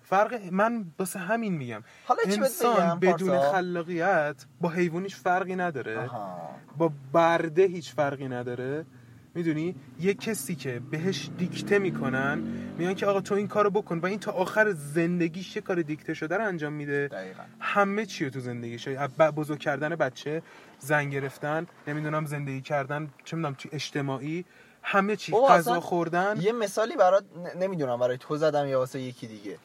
[0.00, 6.04] فرق من واسه همین میگم حالا انسان بدون پارسا؟ خلاقیت با حیوان هیچ فرقی نداره
[6.04, 6.50] آها.
[6.78, 8.86] با برده هیچ فرقی نداره
[9.34, 12.38] می‌دونی؟ یه کسی که بهش دیکته می‌کنن
[12.78, 16.14] میگن که آقا تو این کارو بکن و این تا آخر زندگیش یه کار دیکته
[16.14, 17.08] شده رو انجام میده.
[17.08, 17.42] دقیقا.
[17.60, 18.88] همه چی تو زندگیش.
[19.36, 20.42] بزرگ کردن بچه
[20.78, 24.44] زن گرفتن نمی‌دونم زندگی کردن چه می‌دونم تو اجتماعی
[24.82, 25.32] همه چی.
[25.32, 26.36] غذا خوردن.
[26.40, 29.58] یه مثالی برات ن- نمی‌دونم برای تو زدم یا واسه یکی دیگه.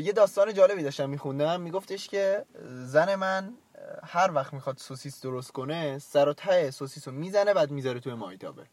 [0.00, 1.60] یه داستان جالبی داشتم میخوندم.
[1.60, 2.44] میگفتش که
[2.84, 3.52] زن من
[4.04, 8.14] هر وقت می‌خواد سوسیس درست کنه سر و ته سوسیس رو می‌زنه بعد می‌ذاره توی
[8.14, 8.66] مایتابه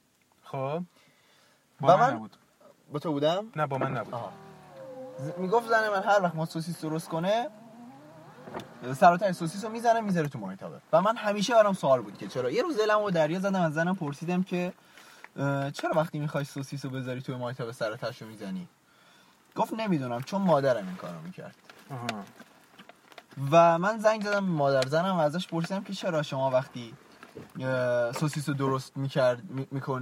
[0.43, 0.83] خب.
[1.79, 2.37] با من من- نبود.
[2.91, 4.13] با تو بودم؟ نه با من نبود.
[5.19, 7.49] ز- می‌گفت زن من هر وقت ما سوسیس درست کنه
[8.95, 12.17] سر و ته سوسیس رو می‌زنه می‌ذاره تو مایتابه و من همیشه برام سوال بود
[12.17, 14.73] که چرا؟ یه روز دلم رو دریا زدم از زنم پرسیدم که
[15.73, 18.67] چرا وقتی می‌خوای سوسیس رو بذاری توی مایتابه سر و می‌زنی؟
[19.55, 21.55] گفت نمی‌دونم چون مادرم این کارو می‌کرد.
[23.51, 26.93] و من زنگ زدم مادر زنم و ازش پرسیدم که چرا شما وقتی
[28.19, 28.97] سوسیس رو درست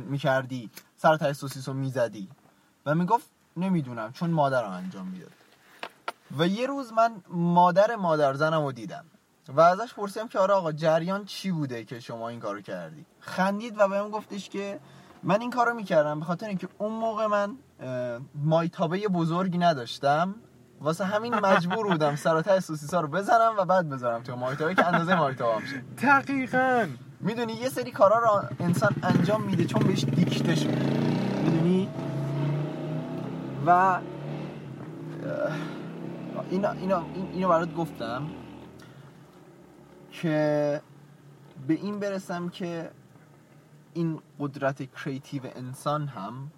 [0.09, 2.29] می‌کردی سر ته سوسیس رو می‌زدی؟
[2.85, 3.27] و می‌گفت
[3.57, 5.31] نمی‌دونم چون مادرم انجام می‌داد.
[6.37, 9.05] و یه روز من مادر مادر زنم رو دیدم
[9.49, 13.75] و ازش پرسیدم که آره آقا جریان چی بوده که شما این کارو کردی؟ خندید
[13.77, 14.79] و بهم گفتش که
[15.23, 17.57] من این کارو می‌کردم به خاطر اینکه اون موقع من
[18.35, 20.35] مایتابه بزرگی نداشتم.
[20.81, 24.75] واسه همین مجبور بودم سر و ته سوسیسا رو بزنم و بعد بذارم تو مایتابه
[24.75, 26.87] که اندازه مایتابه شه دقیقاً.
[27.19, 30.85] می‌دونی یه سری کارا رو انسان انجام میده چون بهش دیکته شده
[31.43, 31.89] می‌دونی؟
[33.65, 33.99] و
[36.49, 38.27] اینا اینا این- اینو برات گفتم
[40.11, 40.81] که
[41.67, 42.91] به این برسم که
[43.93, 46.51] این قدرت کریتیو انسان هم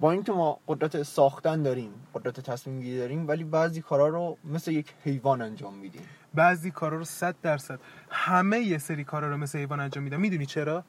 [0.00, 4.72] با اینکه ما قدرت ساختن داریم قدرت تصمیم گیری داریم ولی بعضی کارا رو مثل
[4.72, 6.02] یک حیوان انجام میدیم.
[6.34, 7.80] بعضی کارا رو صد درصد.
[8.10, 10.16] همه یه سری کارا رو مثل حیوان انجام میدن.
[10.16, 10.84] می‌دونی چرا؟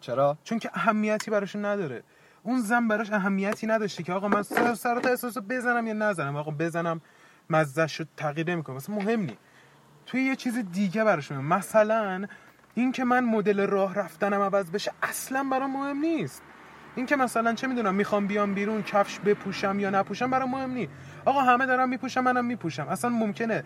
[0.00, 2.02] چرا؟ چون که اهمیتی براشون نداره.
[2.42, 6.36] اون زن براش اهمیتی نداشته که آقا من سر سر تا احساس بزنم یا نزنم.
[6.36, 7.00] آقا بزنم
[7.50, 9.38] مزهش رو تغییر نمی‌کنه مثلا مهم نی.
[10.06, 12.26] توی یه چیز دیگه براش مثلا
[12.74, 16.42] این که من مدل راه رفتنم عوض بشه اصلا برام مهم نیست.
[16.96, 20.92] این که مثلا چه می‌دونم می‌خوام بیام بیرون کفش بپوشم یا نپوشم برام مهم نیست
[21.24, 22.88] آقا همه دارم میپوشم منم میپوشم.
[22.88, 23.64] اصلا ممکنه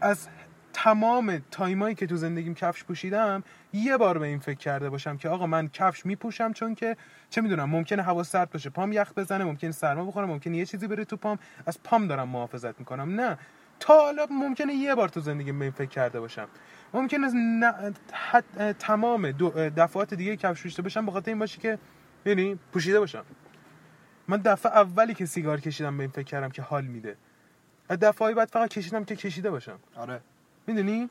[0.00, 0.28] از
[0.72, 3.42] تمام تایمایی که تو زندگیم کفش پوشیدم
[3.72, 6.96] یه بار به این فکر کرده باشم که آقا من کفش میپوشم چون که
[7.30, 10.86] چه می‌دونم ممکنه هوا سرد باشه پام یخ بزنه ممکنه سرما بخوره ممکنه یه چیزی
[10.86, 13.20] بره تو پام از پام دارم محافظت می‌کنم.
[13.20, 13.38] نه.
[13.80, 16.48] تا حالا ممکنه یه بار تو زندگیم به این فکر کرده باشم.
[16.94, 17.28] ممکنه
[18.78, 19.30] تمام
[19.76, 21.78] دفعات دیگه کفش پوشیده باشم به خاطر این باشه که
[22.26, 23.24] یعنی پوشیده باشم.
[24.28, 27.16] من دفعه اولی که سیگار کشیدم به این فکر کردم که حال میده.
[27.90, 29.78] و دفعه بعد فقط کشیدم که کشیده باشم.
[29.96, 30.20] آره.
[30.66, 31.10] می‌دونی؟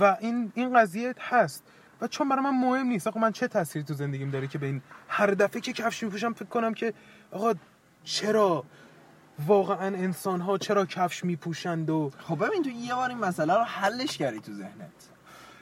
[0.00, 1.64] و این این قضیه هست.
[2.00, 4.66] و چون برای من مهم نیست آقا من چه تأثیری تو زندگیم داره که به
[4.66, 6.94] این هر دفعه که کفش میپوشم فکر کنم که
[7.30, 7.54] آقا
[8.04, 8.64] چرا
[9.46, 13.64] واقعا انسان ها چرا کفش میپوشند و خب ببین تو یه بار این مسئله رو
[13.64, 14.90] حلش کردی تو ذهنت.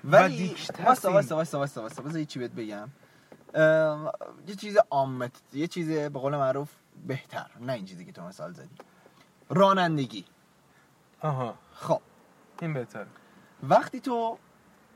[0.04, 1.08] ولی واسه.
[1.08, 2.88] واسه واسه واسه واسه چی بهت بگم؟
[4.46, 6.70] یه چیز عامت یه چیز به قول معروف
[7.06, 8.76] بهتر نه این چیزی که تو مثال زدی.
[9.50, 10.24] رانندگی.
[11.20, 11.54] آها.
[11.72, 12.00] خب.
[12.62, 13.06] این بهتر
[13.62, 14.38] وقتی تو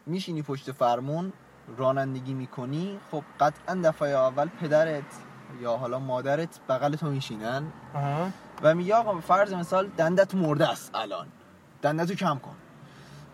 [0.07, 1.32] میشینی پشت فرمون
[1.76, 5.05] رانندگی می‌کنی خب قطعا دفعه اول پدرت
[5.61, 8.30] یا حالا مادرت بغل تو میشینن آها.
[8.62, 11.26] و میگه آقا فرض مثال دندت مرده است الان.
[11.82, 12.57] دندتو کم کن.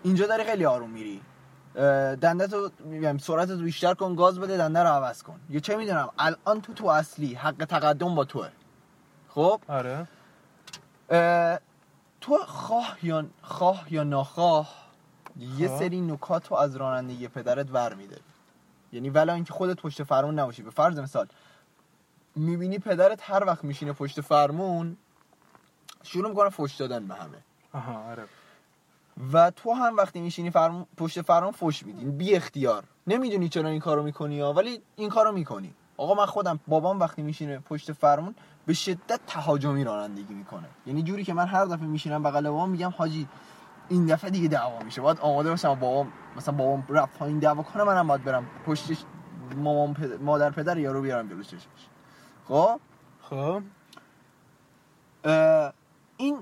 [0.03, 1.21] اینجا داری خیلی آروم میری.
[1.79, 5.39] اه، دندتو میگم سرعت رو بیشتر کن گاز بده دنده رو عوض کن.
[5.49, 8.49] یا چه می‌دونم الان تو تو اصلی حق تقدم با توه.
[9.29, 10.07] خب؟ آره.
[12.21, 14.69] تو خواه یا خواه یا ناخواه
[15.57, 15.79] یه خب.
[15.79, 18.17] سری نکات رو از رانندگی پدرت ور میده.
[18.93, 20.63] یعنی ولی اینکه خودت پشت فرمون نباشی.
[20.63, 21.27] به فرض مثال
[22.35, 24.97] می‌بینی پدرت هر وقت میشینه پشت فرمون
[26.03, 27.37] شروع می‌کنه فش دادن به همه.
[27.73, 28.23] آها آره.
[29.33, 32.05] و تو هم وقتی میشینی فرمون پشت فرمون فش میدی.
[32.05, 32.83] بی اختیار.
[33.07, 35.73] نمی‌دونی چرا این کارو می‌کنی ها ولی این کارو می‌کنی.
[35.97, 40.67] آقا من خودم بابام وقتی میشینه پشت فرمون به شدت تهاجمی رانندگی می‌کنه.
[40.85, 43.27] یعنی جوری که من هر دفعه میشینم بغل بابام میگم حاجی
[43.89, 45.01] این دفعه دیگه دعوا میشه.
[45.01, 48.97] باید آماده باشم بابام مثلا بابام رفت پایین دعوا کنه منم باید برم پشتش
[49.55, 51.87] مامان پدر، مادر پدر یارو بیارم جلوش چشمش.
[52.47, 52.79] خب؟
[53.21, 53.63] خب.
[56.17, 56.39] این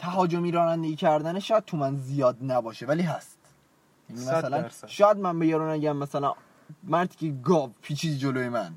[0.00, 3.38] تهاجمی رانندگی کردن شاید تو من زیاد نباشه ولی هست.
[4.10, 4.68] یعنی مثلا.
[4.86, 6.34] شاید من به یارو نگم مثلا
[6.84, 8.72] مردی که گاو پیچید جلوی من.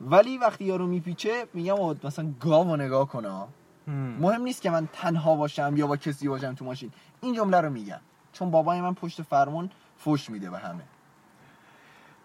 [0.00, 1.74] ولی وقتی یارو میپیچه میگم
[2.04, 3.46] مثلا گاو رو نگاه کنه.
[3.86, 6.92] مهم نیست که من تنها باشم یا با کسی باشم تو ماشین.
[7.20, 8.00] این جمله رو میگم.
[8.32, 10.82] چون بابای من پشت فرمون فوش میده به همه.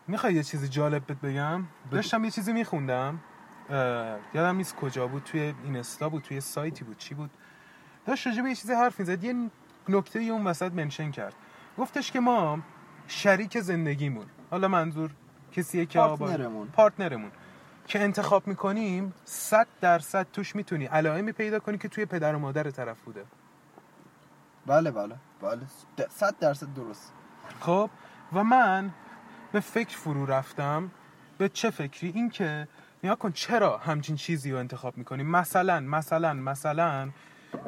[0.07, 3.19] می‌خوای یه چیزی جالب بهت بگم؟ داشتم یه چیزی میخوندم.
[4.33, 6.97] یادم نیست کجا بود توی اینستا بود توی سایتی بود.
[6.97, 7.29] چی بود؟
[8.09, 9.49] داشت راجع به یه چیزی حرف می‌زد یه
[9.89, 11.33] نکته اون وسط منشن کرد.
[11.77, 12.59] گفتش که ما
[13.07, 15.11] شریک زندگیمون حالا منظور
[15.51, 16.67] کسیه که partner مون.
[16.67, 17.31] partner مون.
[17.87, 22.69] که انتخاب می‌کنیم صد درصد توش می‌تونی علائمی پیدا کنی که توی پدر و مادر
[22.71, 23.25] طرف بوده.
[24.65, 25.61] بله بله بله.
[25.97, 27.13] د- صد درصد درست.
[27.59, 27.89] خب
[28.33, 28.89] و من
[29.51, 30.91] به فکر فرو رفتم.
[31.37, 32.67] به چه فکری؟ این که
[33.03, 37.09] نگا کن چرا همچین چیزی رو انتخاب می‌کنیم؟ مثلا مثلا مثلا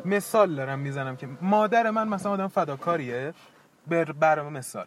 [0.06, 3.34] مثال دارم می‌زنم که مادر من مثلا آدم فداکاریه.
[3.88, 4.86] بر برای مثال.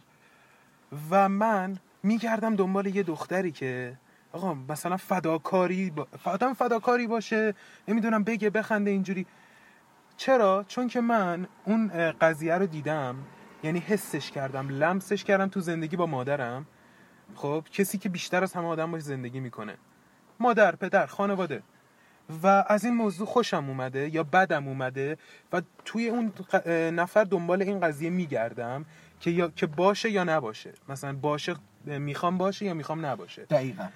[1.10, 3.98] و من میگردم دنبال یه دختری که
[4.32, 6.06] آقا مثلا فداکاری با...
[6.24, 7.54] آدم فداکاری باشه
[7.88, 9.26] نمی‌دونم بگه بخنده اینجوری.
[10.16, 13.16] چرا؟ چون که من اون قضیه رو دیدم.
[13.62, 16.66] یعنی حسش کردم لمسش کردم تو زندگی با مادرم.
[17.34, 19.76] خب کسی که بیشتر از همه آدم باش زندگی می‌کنه.
[20.40, 21.62] مادر پدر خانواده.
[22.42, 25.18] و از این موضوع خوشم اومده یا بدم اومده
[25.52, 26.32] و توی اون
[26.94, 28.84] نفر دنبال این قضیه میگردم
[29.20, 30.72] که یا که باشه یا نباشه.
[30.88, 33.44] مثلا باشه می‌خوام باشه یا می‌خوام نباشه.
[33.44, 33.88] دقیقا.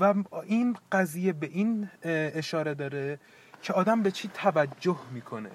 [0.00, 0.14] و
[0.46, 1.90] این قضیه به این
[2.34, 3.18] اشاره داره
[3.62, 5.50] که آدم به چی توجه می‌کنه.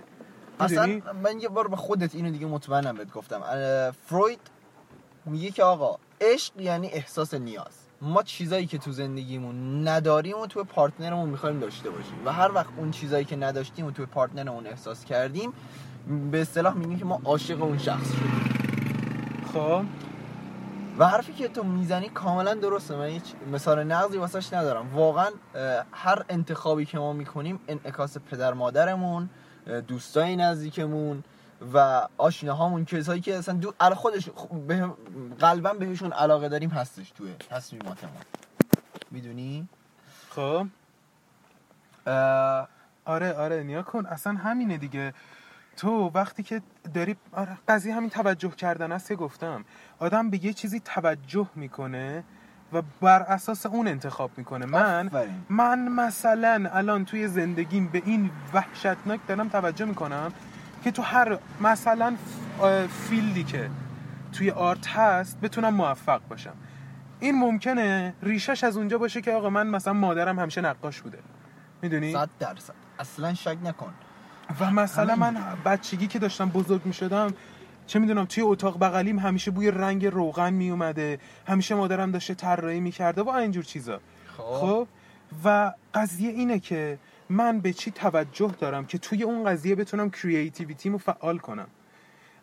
[0.59, 3.41] اصلا؟ من یه بار به خودت اینو دیگه مطمئنم بهت گفتم.
[4.05, 4.39] فروید
[5.25, 7.80] میگه که آقا عشق یعنی احساس نیاز.
[8.01, 12.13] ما چیزایی که تو زندگیمون نداریم و تو partner مون می‌خوایم داشته باشیم.
[12.25, 15.53] و هر وقت اون چیزایی که نداشتیم و تو partner مون احساس کردیم
[16.31, 18.41] به اصطلاح میگیم که ما عاشق اون شخص شدیم.
[19.53, 19.83] خب؟
[20.97, 22.95] و حرفی که تو می‌زنی کاملا درسته.
[22.95, 24.93] من هیچ مثال نقضی واسش ندارم.
[24.93, 25.29] واقعا
[25.91, 29.29] هر انتخابی که ما می‌کنیم انعکاس پدر مادرمون
[29.87, 31.23] دوستای نزدیکمون
[31.73, 34.89] و آشناهامون کسایی که اصلا دو ال- خودش خ- به
[35.39, 38.13] قلبا بهشون علاقه داریم هستش توی تصمیماتمون
[39.11, 39.67] می‌دونی؟
[40.29, 40.67] خب.
[43.05, 44.05] آره آره نیا کن.
[44.05, 45.13] اصلا همینه دیگه.
[45.77, 46.61] تو وقتی که
[46.93, 49.65] داری آره قضیه همین توجه کردن است که گفتم.
[49.99, 52.23] آدم به یه چیزی توجه می‌کنه
[52.73, 54.65] و بر اساس اون انتخاب می‌کنه.
[54.65, 55.45] من آفرین.
[55.49, 60.33] من مثلا الان توی زندگیم به این وحشتناک دارم توجه می‌کنم.
[60.83, 62.15] که تو هر مثلا
[63.09, 63.69] فیلدی که
[64.33, 66.53] توی آرت هست بتونم موفق باشم.
[67.19, 71.17] این ممکنه ریشش از اونجا باشه که آقا من مثلا مادرم همیشه نقاش بوده.
[71.81, 72.73] می‌دونی؟ صد درصد.
[72.99, 73.93] اصلا شک نکن.
[74.59, 75.15] و مثلا.
[75.15, 77.33] من بچگی که داشتم بزرگ می شدم
[77.87, 82.79] چه می‌دونم توی اتاق بغلیم همیشه بوی رنگ روغن می اومده همیشه مادرم داشته طراحی
[82.79, 83.99] می‌کرده و اینجور چیزا.
[84.37, 84.87] خب؟
[85.45, 86.99] و قضیه اینه که
[87.31, 91.67] من به چی توجه دارم که توی اون قضیه بتونم creativity مو فعال کنم؟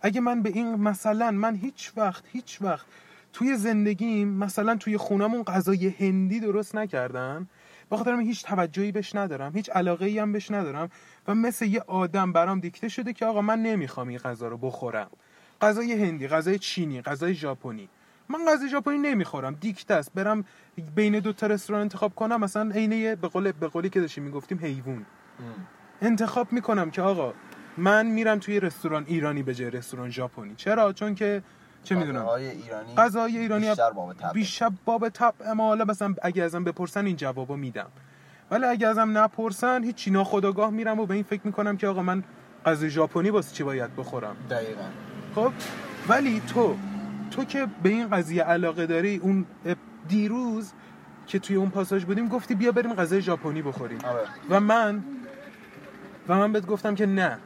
[0.03, 2.87] اگه من به این مثلا من هیچ وقت هیچ وقت
[3.33, 7.49] توی زندگیم مثلا توی خونمون غذای هندی درست نکردن
[7.91, 10.91] بخاطر من هیچ توجهی بهش ندارم هیچ علاقه ای هم بهش ندارم
[11.29, 15.11] و مثل یه آدم برام دیکته شده که آقا من نمی‌خوام این غذا رو بخورم.
[15.61, 17.89] غذای هندی غذای چینی غذای ژاپنی.
[18.29, 19.55] من غذای ژاپنی نمی‌خورم.
[19.55, 20.45] دیکته است برم
[20.95, 22.41] بین دو تا رستوران انتخاب کنم.
[22.41, 25.07] مثلا عین به قول به قولی که داشتیم می‌گفتیم حیوان.
[26.03, 27.33] انتخاب می‌کنم که آقا
[27.77, 30.55] من میرم توی رستوران ایرانی به جای رستوران ژاپنی.
[30.57, 31.43] چرا؟ چون که
[31.85, 32.21] چه می‌دونم.
[32.21, 34.15] غذاهای ایرانی غذای ایرانی بیشتر باب.
[34.35, 37.87] بیشتر باب تب اما حالا مثلا اگه ازم بپرسن این جوابو میدم.
[38.51, 42.25] ولی اگه ازم نپرسن هیچ ناخودآگاه میرم و به این فکر می‌کنم که آقا من
[42.67, 44.83] غذای ژاپنی واسه چی باید بخورم؟ دقیقا.
[45.35, 45.53] خب؟
[46.09, 46.77] ولی تو
[47.31, 49.47] تو که به این قضیه علاقه داری اون
[50.09, 50.73] دیروز
[51.27, 53.99] که توی اون پاساژ بودیم گفتی بیا بریم غذای ژاپنی بخوریم.
[54.05, 54.29] آره.
[54.51, 55.05] و من
[56.29, 57.39] و من بهت گفتم که نه.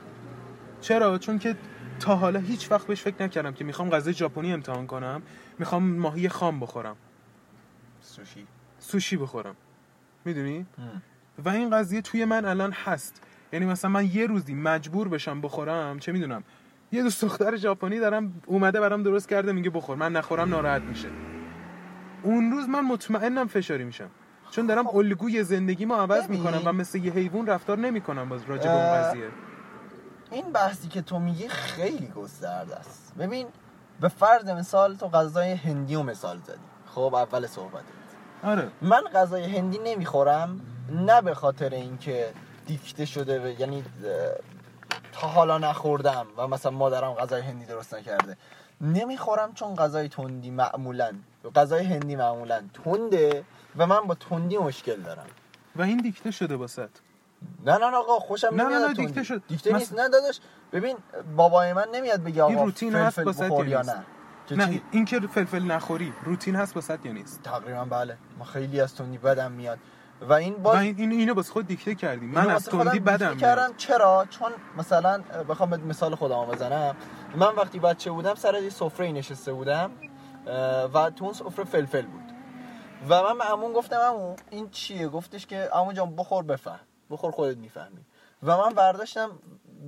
[0.80, 1.56] چرا؟ چون که
[2.00, 5.22] تا حالا هیچ وقت بهش فکر نکردم که می‌خوام غذای ژاپنی امتحان کنم
[5.58, 6.96] می‌خوام ماهی خام بخورم.
[8.00, 8.46] سوشی.
[8.78, 9.56] سوشی بخورم.
[10.24, 10.66] می‌دونی؟
[11.44, 13.22] و این قضیه توی من الان هست.
[13.52, 16.44] یعنی مثلا من یه روزی مجبور بشم بخورم چه می‌دونم
[16.92, 21.08] یه دوست دختر ژاپنی دارم اومده برام درست کرده میگه بخور من نخورم ناراحت میشه.
[22.22, 24.10] اون روز من مطمئنم فشاری میشم.
[24.50, 26.40] چون دارم الگوی زندگیمو عوض ببین.
[26.40, 29.28] می‌کنم و مثل یه حیوان رفتار نمی‌کنم باز راجع به اون قضیه.
[30.30, 33.14] این بحثی که تو میگی خیلی گسترده است.
[33.18, 33.46] ببین
[34.00, 36.58] به فرض مثال تو غذای هندی رو مثال زدی.
[36.86, 37.84] خب اول صحبتت.
[38.42, 38.68] آره.
[38.82, 40.60] من غذای هندی نمی‌خورم
[41.06, 42.32] نه به خاطر اینکه
[42.66, 43.84] دیکته شده و یعنی
[45.12, 48.36] تا حالا نخوردم و مثلا مادرم غذای هندی درست نکرده.
[48.80, 51.12] نمی‌خورم چون غذای تندی معمولا.
[51.54, 53.44] غذای هندی معمولا تنده
[53.76, 55.26] و من با تندی مشکل دارم.
[55.76, 56.90] و این دیکته شده واسط
[57.64, 58.94] نه نه آقا خوشم نه، نمیاد نه، نه،.
[58.94, 59.42] دیکته شد.
[59.48, 59.92] دیکته نیست.
[59.98, 60.40] نه داداش
[60.72, 60.96] ببین
[61.36, 64.04] بابای من نمیاد بگه این آقا روتین هست فلفل واسه بخور یا؟ نه.
[64.50, 68.16] نه؟ این که فلفل نخوری روتین هست واسط یا نیست؟ تقریبا بله.
[68.38, 69.78] ما خیلی از تندی بدم میاد.
[70.28, 73.74] و این باز این اینو بس خود دیکته کردی من از تندی بدم کردم.
[73.76, 76.96] چرا؟ چون مثلا بخوام مثال خودم بزنم.
[77.36, 79.90] من وقتی بچه بودم سر یه سفره نشسته بودم
[80.94, 82.24] و تو اون سفره فلفل بود.
[83.08, 86.80] و من به عمون گفتم عمو این چیه؟ گفتش که عمو جان بخور بفهم.
[87.10, 88.04] بخور خودت می‌فهمی.
[88.42, 89.30] و من برداشتم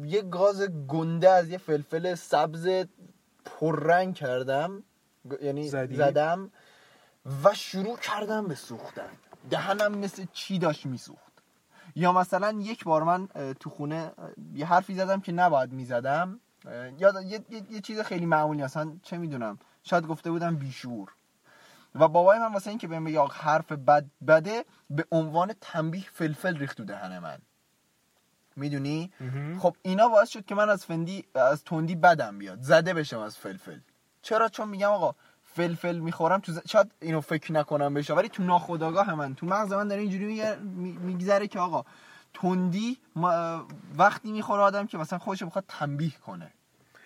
[0.05, 2.69] یه گاز گنده از یه فلفل سبز
[3.45, 4.83] پررنگ کردم.
[5.43, 6.51] یعنی زدی؟ زدم
[7.45, 9.09] و شروع کردم به سوختن.
[9.51, 11.33] دهنم مثل چی داشت میسوخت.
[11.97, 13.29] یا مثلا یک بار من
[13.61, 14.13] تو خونه
[14.55, 16.41] یه حرفی زدم که نباید می‌زدم.
[16.99, 21.13] یا یه،, یه،, یه چیز خیلی معمولی اصلا چه می‌دونم شاید گفته بودم بیشور
[21.95, 26.77] و بابای من واسه اینکه بهم بگه حرف بد بده به عنوان تنبیه فلفل ریخت
[26.77, 27.39] تو دهن من.
[28.57, 29.13] می‌دونی.
[29.59, 33.37] خب اینا باعث شد که من از فندی از تندی بدم بیاد زده بشم از
[33.37, 33.79] فلفل.
[34.23, 35.15] چرا؟ چون میگم آقا
[35.55, 36.59] فلفل می‌خورم تو ز...
[36.69, 40.43] شاید اینو فکر نکنم بشه ولی تو ناخودآگاه من تو مغز من داره اینجوری
[41.01, 41.85] میگذره که آقا
[42.35, 43.67] تندی ما-
[43.99, 46.51] وقتی می‌خوره آدم که مثلا خودش می‌خواد تنبیه کنه.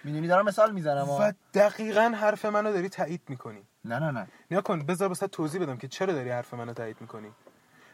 [0.04, 1.08] می‌دونی؟ دارم مثال می‌زنم.
[1.10, 3.62] و دقیقا حرف منو داری تایید می‌کنی.
[3.84, 4.26] نه نه نه.
[4.50, 7.28] نیا کن بذار بسات توضیح بدم که چرا داری حرف منو تایید می‌کنی.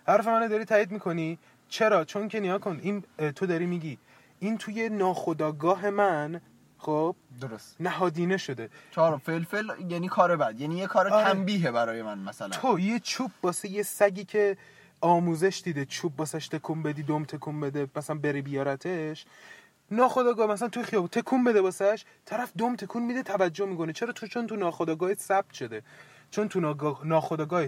[0.06, 1.38] حرف منو داری تایید می‌کنی؟
[1.68, 3.04] چرا؟ چون که نیا کن این
[3.36, 3.98] تو داری میگی
[4.38, 6.40] این توی ناخودآگاه من
[6.84, 7.76] خب درست.
[7.80, 8.70] نهادینه شده.
[8.90, 11.32] چهارم فلفل یعنی کار بد یعنی یه کار آره.
[11.32, 12.48] تنبیه برای من مثلا.
[12.48, 14.56] تو یه چوب واسه یه سگی که
[15.00, 19.26] آموزش دیده چوب واسش تکون بدی دم تکون بده مثلا بری بیارتش.
[19.90, 23.92] ناخداگاه مثلا توی خیابون تکون بده واسش طرف دم تکون میده توجه می‌کنه.
[23.92, 25.82] چرا؟ تو چون تو ناخداگاه ثبت شده.
[26.30, 26.76] چون تو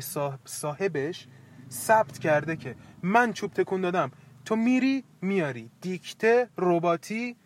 [0.00, 1.26] صاحب صاحبش
[1.70, 4.10] ثبت کرده که من چوب تکون دادم.
[4.44, 5.70] تو میری میاری.
[5.80, 7.36] دیکته رباتی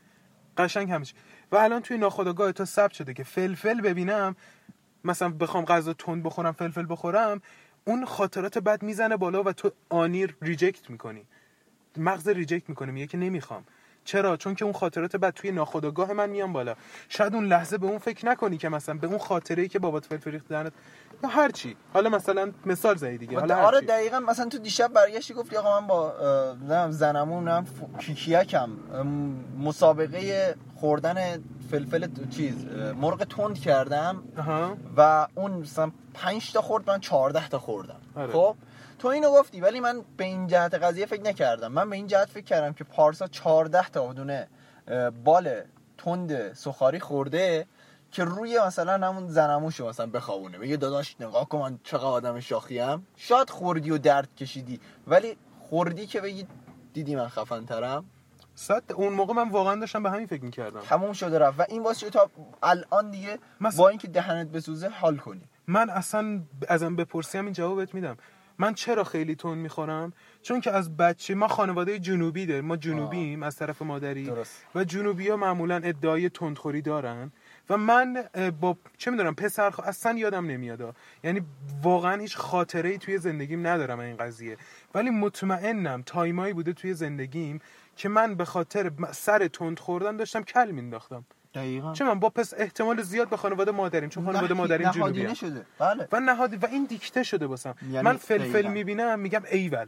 [0.59, 1.15] قشنگ همش.
[1.53, 4.37] و الان توی ناخودآگاه تو ثبت شده که فلفل ببینم
[5.05, 7.43] مثلا بخوام غذا تند بخورم فلفل بخورم
[7.85, 11.27] اون خاطرات بد می‌زنه بالا و تو آنی reject می‌کنی.
[11.97, 13.65] مغز reject می‌کنه میگه که نمی‌خوام.
[14.05, 16.75] چرا؟ چون که اون خاطرات بد توی ناخودآگاه من میان بالا.
[17.09, 20.05] شاید اون لحظه به اون فکر نکنی که مثلا به اون خاطره ای که بابات
[20.07, 20.73] فلفل ریخت دهنت
[21.23, 21.77] یا هر چی.
[21.95, 23.41] حالا مثلا مثال زدی دیگه.
[23.41, 23.81] حالا آره.
[23.81, 26.13] دقیقا مثلا تو دیشب برگشتی گفتی آقا من با
[26.61, 28.71] نمی‌دونم زنمون ف- کیکیکم.
[29.59, 32.55] مسابقه خوردن فلفل چیز
[33.01, 34.23] مرغ تند کردم.
[34.97, 38.01] و اون مثلا 5 تا خورد من 14 تا خوردم.
[38.17, 38.33] آره.
[38.33, 38.55] خب؟
[39.01, 41.73] تو اینو گفتی ولی من به این جهت قضیه فکر نکردم.
[41.73, 44.49] من به این جهت فکر کردم که پارسا 14 تا دونه
[45.25, 45.63] بال
[45.99, 47.67] تند سخاری خورده
[48.11, 50.59] که روی مثلا همون زنموشو مثلا بخوابونه.
[50.59, 55.37] بگه داداش نگاه کن من چقدر آدم شاخیم شاید خوردی و درد کشیدی ولی
[55.71, 56.47] خوردی که بگی
[56.93, 58.05] دیدی من خفن ترم.
[58.55, 60.81] صد اون موقع من واقعا داشتم به همین فکر می‌کردم.
[60.81, 61.61] تموم شده رفت.
[61.61, 62.31] و این واسه تا
[62.63, 65.43] الان دیگه مثلا- با اینکه دهنت بسوزه حال کنی.
[65.67, 68.17] من اصلا ازم بپرسی همین جوابت میدم.
[68.61, 73.43] من چرا خیلی تون می‌خورم؟ چون که از بچه ما خانواده جنوبی داریم ما جنوبیم
[73.43, 74.25] از طرف مادری.
[74.25, 74.65] درست.
[74.75, 77.33] و جنوبی ها معمولا ادعای تندخوری دارن.
[77.71, 78.25] و من
[78.61, 81.41] با چه می‌دونم پسر خ- اصلا یادم نمیاد یعنی
[81.83, 84.57] واقعا هیچ خاطره ای توی زندگیم ندارم این قضیه.
[84.95, 87.61] ولی مطمئنم تایمایی بوده توی زندگیم
[87.97, 91.25] که من به خاطر سر تند خوردن داشتم کل مینداختم
[91.55, 91.93] دقیقاً.
[91.93, 95.67] چه من با پس احتمال زیاد به خانواده مادریم چون خانواده مادریم جنوبی شده.
[95.79, 96.09] بله.
[96.13, 97.75] و نهادی و این دیکته شده باسم.
[97.83, 98.67] یعنی من فلفل.
[98.67, 99.87] می‌بینم میگم ایول.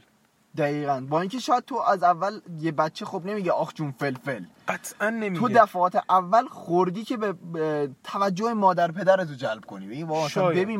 [0.56, 1.06] دقیقا.
[1.08, 4.44] با اینکه شاید تو از اول یه بچه خب نمیگه آخ جون فلفل.
[4.68, 5.40] قطعا نمیگه.
[5.40, 9.86] تو دفعات اول خوردی که به, توجه مادر پدرت رو جلب کنی.
[9.86, 10.10] ببین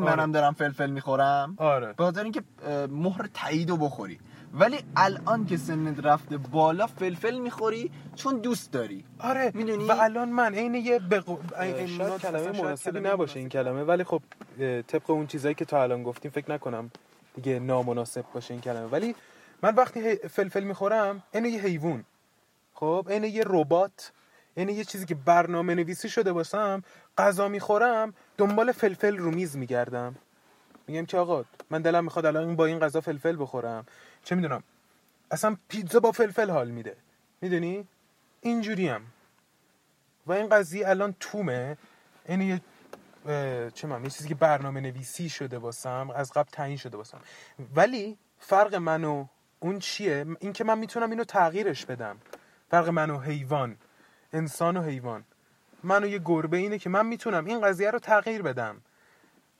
[0.03, 0.15] آره.
[0.15, 1.55] منم دارم فلفل می‌خورم.
[1.57, 1.93] آره.
[1.93, 2.43] به خاطر اینکه
[2.89, 4.19] مهر تایید رو بخوری.
[4.53, 9.03] ولی الان که سنت رفته بالا فلفل می‌خوری چون دوست داری.
[9.19, 11.37] آره می‌دونی؟ و الان من عین یه بقو...
[11.61, 14.21] این شاید کلمه مناسبی نباشه این کلمه ولی خب
[14.87, 16.91] طبق اون چیزایی که تا الان گفتیم فکر نکنم
[17.35, 18.85] دیگه نامناسب باشه این کلمه.
[18.85, 19.15] ولی
[19.61, 22.03] من وقتی فلفل می‌خورم عین یه حیوان.
[22.73, 24.11] خب عین یه ربات
[24.57, 26.83] عین یه چیزی که برنامه نویسی شده باشم
[27.17, 30.15] غذا می‌خورم دنبال فلفل رو میز میگردم.
[30.87, 33.85] میگم که آقا من دلم می‌خواد الان با این غذا فلفل بخورم.
[34.23, 34.63] چه می‌دونم
[35.31, 36.97] اصلا پیتزا با فلفل حال میده.
[37.41, 37.87] می‌دونی؟
[38.41, 39.13] اینجوریم
[40.27, 41.77] و این قضیه الان تومه.
[42.25, 42.61] این یه
[43.73, 47.21] چه من یه چیزی که برنامه نویسی شده باسم از قبل تعیین شده باسم
[47.75, 49.25] ولی فرق من و
[49.59, 52.17] اون چیه؟ این که من می‌تونم اینو تغییرش بدم.
[52.69, 53.77] فرق من و حیوان
[54.33, 55.23] انسان و حیوان.
[55.83, 58.81] منو یه گربه اینه که من می‌تونم این قضیه رو تغییر بدم.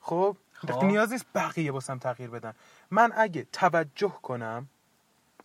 [0.00, 0.36] خب.
[0.70, 2.52] نیاز نیست بقیه باسم تغییر بدن.
[2.90, 4.68] من اگه توجه کنم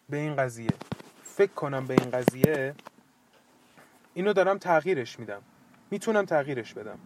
[0.10, 0.70] به این قضیه
[1.24, 2.76] فکر کنم به این قضیه
[4.14, 5.42] اینو دارم تغییرش میدم.
[5.92, 7.00] می‌تونم تغییرش بدم.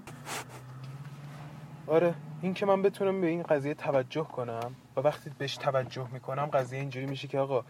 [1.88, 6.46] آره این که من بتونم به این قضیه توجه کنم و وقتی بهش توجه می‌کنم
[6.46, 7.66] قضیه اینجوری میشه که آقا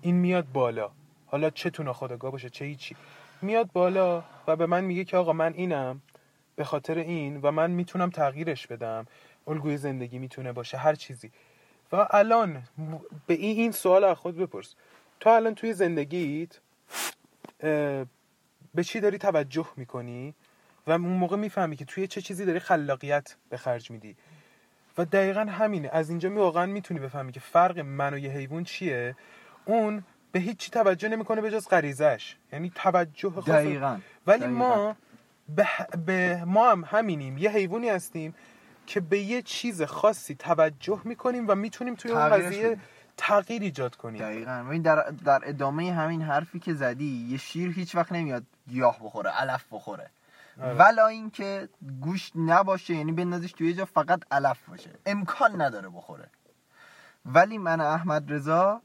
[0.00, 0.90] این میاد بالا.
[1.26, 2.96] حالا چه تو ناخودآگاه باشه چه هیچی.
[3.42, 6.02] میاد بالا و به من میگه که آقا من اینم
[6.56, 9.06] به خاطر این و من می‌تونم تغییرش بدم.
[9.48, 11.30] الگوی زندگی می‌تونه باشه هر چیزی.
[11.92, 12.62] و الان
[13.26, 14.74] به این این سوال از خود بپرس.
[15.20, 16.58] تو الان توی زندگیت
[18.74, 20.34] به چی داری توجه می‌کنی؟
[20.86, 24.16] و اون موقع می‌فهمی که توی چه چیزی داری خلاقیت به خرج میدی.
[24.98, 25.88] و دقیقا همینه.
[25.92, 29.16] از اینجا می واقعا می‌تونی بفهمی که فرق من و یه حیوان چیه.
[29.64, 33.48] اون به هیچ چی توجه نمی‌کنه به جز غریزش یعنی توجه خاص.
[33.48, 33.98] دقیقا.
[34.26, 34.58] ولی دقیقاً.
[34.58, 34.96] ما
[35.56, 35.68] به,
[36.06, 37.38] به ما هم همینیم.
[37.38, 38.34] یه حیوانی هستیم
[38.88, 42.78] که به یه چیز خاصی توجه می‌کنیم و می‌تونیم توی اون قضیه.
[43.16, 44.20] تغییر ایجاد کنیم.
[44.20, 44.64] دقیقا.
[44.68, 49.30] ببین در, در ادامه همین حرفی که زدی یه شیر هیچ وقت نمیاد گیاه بخوره
[49.30, 50.10] علف بخوره.
[50.60, 50.74] آره.
[50.74, 51.68] ولا اینکه
[52.00, 54.90] گوشت نباشه یعنی بندازش توی جا فقط علف باشه.
[55.06, 56.30] امکان نداره بخوره.
[57.26, 58.82] ولی من احمد رضا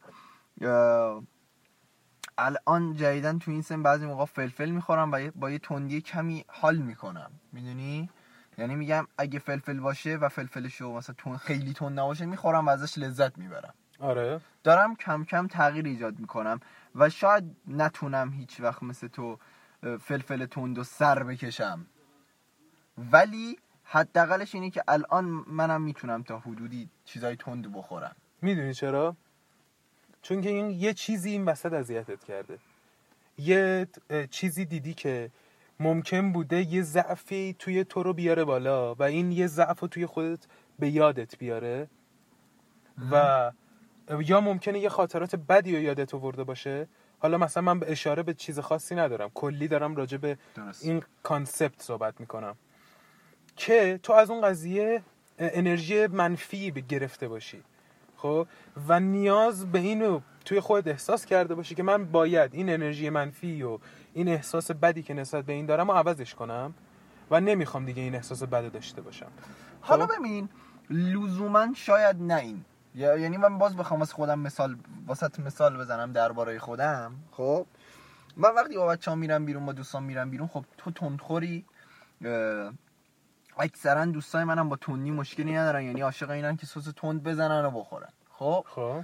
[2.37, 6.75] الان جدیدن تو این سن بعضی موقع فلفل می‌خورم و با یه تندی کمی حال
[6.75, 7.31] می‌کنم.
[7.51, 8.09] می‌دونی؟
[8.57, 12.97] یعنی میگم اگه فلفل باشه و فلفلشو مثلا تون خیلی تند نباشه می‌خورم و ازش
[12.97, 13.73] لذت می‌برم.
[13.99, 14.41] آره.
[14.63, 16.59] دارم کم کم تغییر ایجاد می‌کنم
[16.95, 19.39] و شاید نتونم هیچ وقت مثل تو
[20.01, 21.85] فلفل تند و سر بکشم.
[23.11, 28.15] ولی حداقلش اینه که الان منم می‌تونم تا حدودی چیزای تند بخورم.
[28.41, 29.15] می‌دونی چرا؟
[30.21, 32.59] چون که این یه چیزی این وسط اذیتت کرده.
[33.37, 33.87] یه
[34.31, 35.31] چیزی دیدی که
[35.83, 40.05] ممکن بوده یه ضعفی توی تو رو بیاره بالا و این یه ضعف رو توی
[40.05, 40.47] خودت
[40.79, 41.87] به یادت بیاره.
[43.11, 43.51] و
[44.19, 46.87] یا ممکنه یه خاطرات بدی رو یادت آورده باشه.
[47.19, 49.29] حالا مثلا من به اشاره به چیز خاصی ندارم.
[49.33, 50.37] کلی دارم راجع به
[50.81, 52.55] این کانسپت صحبت می‌کنم.
[53.55, 55.01] که تو از اون قضیه
[55.39, 57.63] انرژی منفی به گرفته باشی.
[58.17, 58.47] خب؟
[58.87, 63.63] و نیاز به اینو توی خود احساس کرده باشی که من باید این انرژی منفی
[63.63, 63.79] و
[64.13, 66.73] این احساس بدی که نسبت به این دارم رو عوضش کنم
[67.31, 69.31] و نمی‌خوام دیگه این احساس بد داشته باشم.
[69.81, 70.49] حالا خب؟ ببین
[70.89, 72.65] لزوما شاید نه این.
[72.95, 77.15] یعنی من باز بخوام از خودم مثال واسط مثال بزنم درباره خودم.
[77.31, 77.65] خب؟
[78.37, 81.65] من وقتی با بچه‌ها میرم بیرون با دوستان میرم بیرون خب تو تندخوری
[83.57, 87.71] اکثرا دوستای منم با تندی مشکلی ندارن یعنی عاشق اینن که سس تند بزنن و
[87.71, 88.09] بخورن.
[88.31, 89.01] خب؟ خب.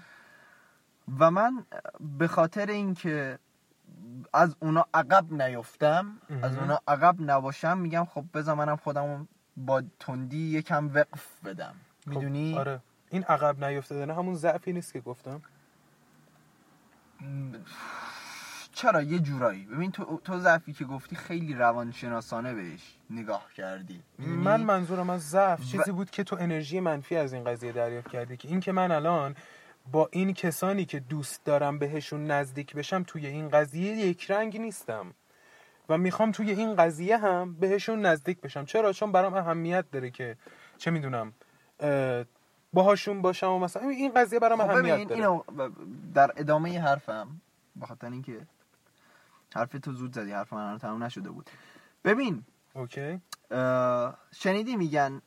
[1.20, 1.66] و من
[2.00, 3.40] به خاطر اینکه
[4.34, 6.18] از اونا عقب نیفتم.
[6.42, 9.28] از اونا عقب نباشم میگم خب بذار منم خودم
[9.58, 11.74] با تندی یکم وقف بدم.
[12.06, 12.80] خب، می‌دونی؟ آره.
[13.10, 15.42] این عقب نیفتادن همون ضعفی نیست که گفتم.
[18.74, 19.66] چرا؟ یه جورایی.
[19.66, 25.66] ببین تو تو ضعفی که گفتی خیلی روانشناسانه بهش نگاه کردی؟ من منظورم از ضعف
[25.66, 28.92] چیزی بود که تو انرژی منفی از این قضیه دریافت کردی که این که من
[28.92, 29.36] الان
[29.92, 35.14] با این کسانی که دوست دارم بهشون نزدیک بشم توی این قضیه یک رنگ نیستم.
[35.90, 38.66] و می‌خوام توی این قضیه هم بهشون نزدیک بشم.
[38.66, 40.38] چرا؟ چون برام اهمیت داره که
[40.78, 41.34] چه می‌دونم
[42.74, 45.22] باهاشون باشم و مثلا این قضیه برام خب اهمیت داره.
[45.22, 45.42] اینو
[46.14, 47.42] در ادامه حرفم
[47.76, 48.48] به خاطر اینکه
[49.56, 51.50] حرف تو زود زدی حرف من تموم نشده بود.
[52.04, 53.22] ببین اوکی.
[54.32, 55.22] شنیدی میگن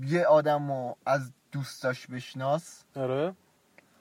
[0.00, 2.84] یه آدم رو از دوستاش بشناس.
[2.96, 3.34] آره.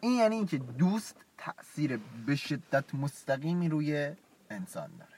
[0.02, 4.16] این یعنی اینکه دوست تاثیر به شدت مستقیمی روی
[4.50, 5.12] انسان داره.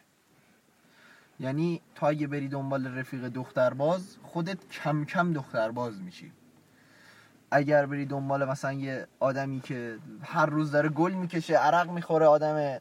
[1.39, 6.31] یعنی تا اگه بری دنبال رفیق دخترباز خودت کم کم دخترباز میشی.
[7.51, 12.79] اگر بری دنبال مثلا یه آدمی که هر روز داره گل می‌کشه عرق می‌خوره آدم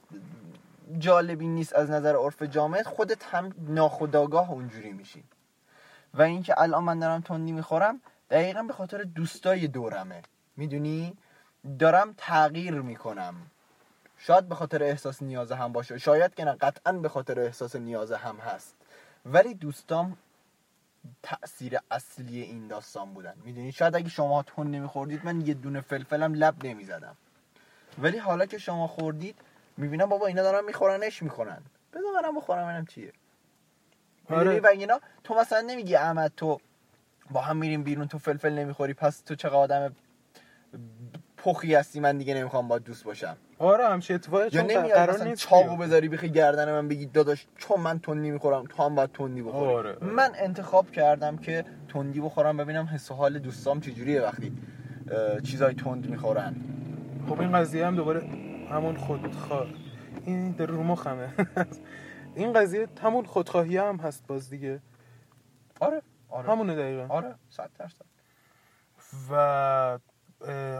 [0.97, 5.23] جالبی نیست از نظر عرف جامعه خودت هم ناخداگاه اونجوری میشی.
[6.13, 8.01] و اینکه الان من دارم تندی می‌خورم
[8.33, 10.21] دقیقا به خاطر دوستای دورمه.
[10.57, 11.17] می‌دونی؟
[11.79, 13.35] دارم تغییر می‌کنم.
[14.17, 15.97] شاید به خاطر احساس نیاز هم باشه.
[15.97, 18.75] شاید که نه قطعا به خاطر احساس نیاز هم هست.
[19.25, 20.17] ولی دوستام
[21.23, 23.33] تأثیر اصلی این داستان بودن.
[23.45, 27.17] می‌دونی؟ شاید اگه شما تون نمیخوردید من یه دونه فلفلم لب نمی‌زدم.
[27.97, 29.35] ولی حالا که شما خوردید
[29.77, 31.61] می‌بینم بابا اینا دارن میخورنش می‌کنن.
[31.93, 33.13] بذار منم بخورم ببینم چیه؟
[34.29, 34.59] آره.
[34.59, 36.59] و اینا تو مثلا نمیگی احمد تو
[37.33, 39.95] با هم میریم بیرون تو فلفل نمی‌خوری پس تو چقدر آدم
[41.37, 43.37] پخی هستی من دیگه نمی‌خوام با دوست باشم.
[43.59, 45.77] آره همچین اتفاقی چون قرار نیست چاقو.
[45.77, 49.73] بذاری بخی گردن من بگی داداش چون من تندی می‌خورم تو هم باید تندی بخوری.
[49.73, 49.97] آره.
[50.01, 54.51] من انتخاب کردم که تندی بخورم ببینم حس و حال دوستام چجوریه وقتی
[55.43, 56.55] چیزای تند می‌خورن.
[57.29, 58.21] خب این قضیه هم دوباره
[58.69, 59.67] همون خودخواه.
[60.25, 61.29] این در رو مخمه.
[62.35, 64.79] این قضیه همون خودخواهی هم هست باز دیگه.
[65.79, 66.01] آره.
[66.33, 66.49] آره.
[66.49, 67.13] همونه دقیقا.
[67.13, 68.05] آره صد درصد.
[69.29, 69.33] و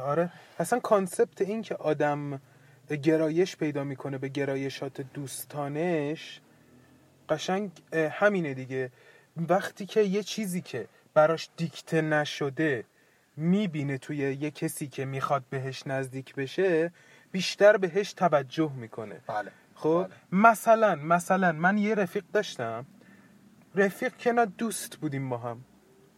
[0.03, 0.29] آره.
[0.59, 2.41] اصلا کانسپت این که آدم
[3.03, 6.41] گرایش پیدا می‌کنه به گرایشات دوستانش
[7.29, 8.91] قشنگ همینه دیگه.
[9.37, 12.85] وقتی که یه چیزی که براش دیکته نشده
[13.37, 16.91] می‌بینه توی یه کسی که می‌خواد بهش نزدیک بشه
[17.31, 19.21] بیشتر بهش توجه می‌کنه.
[19.27, 20.41] بله خب؟ بله.
[20.41, 22.85] مثلا مثلا من یه رفیق داشتم.
[23.75, 25.65] رفیق که نه دوست بودیم با هم.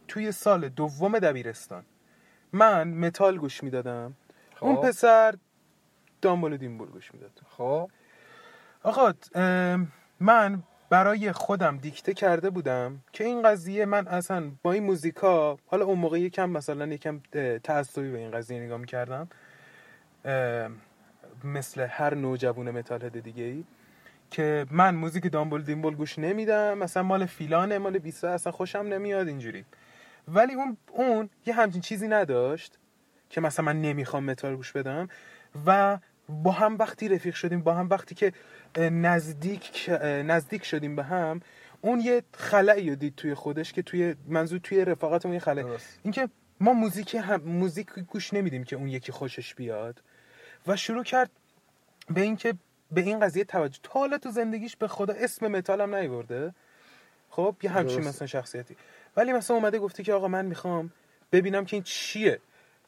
[0.08, 1.86] توی سال دوم دبیرستان.
[2.54, 4.16] من متال گوش می‌دادم.
[4.56, 4.66] خب.
[4.66, 5.36] اون پسر
[6.22, 7.42] دامبل و دیمبول گوش می‌داد.
[7.50, 7.92] خب.
[8.84, 9.14] آقا
[10.20, 15.86] من برای خودم دیکته کرده بودم که این قضیه من اصلا با این موزیکا حالا
[15.86, 17.22] اون موقع یکم مثلا یکم
[17.64, 19.30] تعصبی به این قضیه نگاه می‌کردم.
[21.44, 23.64] مثل هر نوجوان متال دیگه ای
[24.36, 29.28] که من موزیک دامبل دیمبل گوش نمیدم مثلا مال فیلانه مال بیسا اصلا خوشم نمیاد
[29.28, 29.66] اینجوری.
[30.28, 32.78] ولی اون اون یه همچین چیزی نداشت
[33.30, 35.10] که مثلا من نمی‌خوام متال گوش بدم
[35.66, 38.34] و با هم وقتی رفیق شدیم با هم وقتی که
[38.78, 41.42] نزدیک نزدیک شدیم به هم
[41.82, 46.00] اون یه خلایی رو دید توی خودش که توی منظور توی رفاقتمون یه درست.
[46.04, 46.30] اینکه
[46.60, 50.02] ما موزیک هم موزیک گوش نمیدیم که اون یکی خوشش بیاد.
[50.68, 51.30] و شروع کرد
[52.10, 52.54] به اینکه
[52.92, 53.80] به این قضیه توجه.
[53.84, 56.54] تا حالا تو زندگیش به خدا اسم متال هم نیورده؟
[57.30, 58.04] خب یه همچین.
[58.04, 58.76] مثلا شخصیتی.
[59.18, 60.92] ولی مثلا اومده گفته که آقا من می‌خوام
[61.32, 62.40] ببینم که این چیه.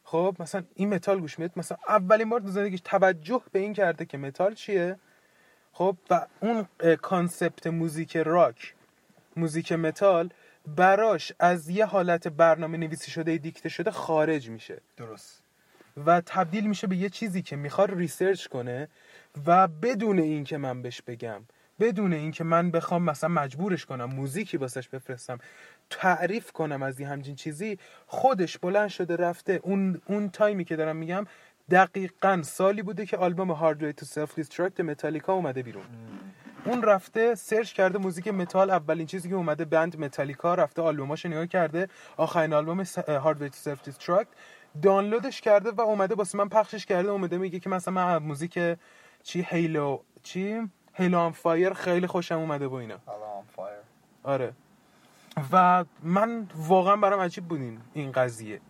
[0.03, 4.05] خب مثلا این متال گوش میاد مثلا اولین بار تو زندگیش توجه به این کرده
[4.05, 4.99] که متال چیه؟
[5.73, 6.67] خب و اون
[7.01, 8.73] concept موزیک راک
[9.35, 10.29] موزیک متال
[10.75, 14.81] براش از یه حالت برنامه نویسی شده دیکته شده خارج میشه.
[14.97, 15.41] درست.
[16.05, 18.87] و تبدیل میشه به یه چیزی که می‌خواد research کنه.
[19.47, 21.41] و بدون این که من بهش بگم
[21.79, 25.37] بدون این که من بخوام مثلا مجبورش کنم موزیکی واسش بفرستم
[25.89, 29.59] تعریف کنم از یه همچین چیزی خودش بلند شده رفته.
[29.63, 31.25] اون اون تایمی که دارم میگم
[31.71, 35.83] دقیقا سالی بوده که آلبوم Hardwired to Self Destruct متالیکا اومده بیرون.
[36.65, 41.47] اون رفته search کرده موزیک متال اولین چیزی که اومده band متالیکا رفته آلبوماشو نگاه
[41.47, 44.29] کرده آخرین آلبوم س- Hardwired to Self Destruct
[44.81, 48.59] دانلودش کرده و اومده واسه من پخشش کرده اومده میگه که مثلا من موزیک
[49.27, 52.95] چی Halo چی؟ Halo on Fire خیلی خوشم اومده با اینا.
[53.55, 53.59] fire.
[54.23, 54.53] آره.
[55.51, 58.61] و من واقعا برام عجیب بودین این قضیه.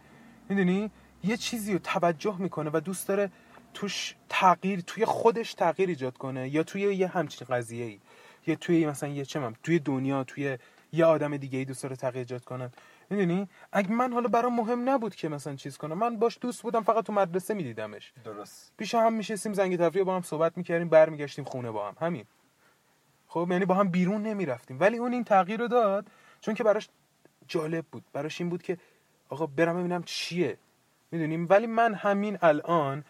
[0.50, 0.92] می‌دونی؟
[1.24, 3.32] یه چیزی رو توجه می‌کنه و دوست داره
[3.74, 8.00] توش تغییر توی خودش تغییر ایجاد کنه یا توی یه همچین قضیه ای
[8.48, 10.58] یا توی مثلا یه چه من توی دنیا توی
[10.94, 12.70] یه آدم دیگه ای دوست داره تغییر ایجاد کنه.
[13.10, 15.98] می‌دونی؟ اگه من حالا برام مهم نبود که مثلا چیز کنم.
[15.98, 18.14] من باش دوست بودم فقط تو مدرسه میدیدمش.
[18.24, 18.74] درست.
[18.78, 21.96] پیش هم میشستیم زنگ تفریح با هم صحبت می‌کردیم برمیگشتیم خونه با هم.
[22.02, 22.26] همین.
[23.28, 24.80] خب یعنی با هم بیرون نمی‌رفتیم.
[24.80, 26.08] ولی اون این تغییر رو داد
[26.42, 26.90] چون که براش
[27.48, 28.04] جالب بود.
[28.14, 28.78] براش این بود که
[29.30, 30.58] آقا برم ببینم چیه.
[31.12, 33.04] می‌دونیم ولی من همین الان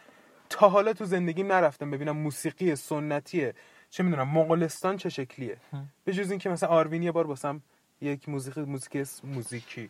[0.50, 3.54] تا حالا تو زندگیم نرفتم ببینم موسیقی سنتیه.
[3.90, 5.58] چه می‌دونم مغولستان چه شکلیه.
[6.04, 7.62] به جز اینکه مثلا آروین یه بار واسم
[8.02, 9.90] یک موزیک موزیک موزیکی.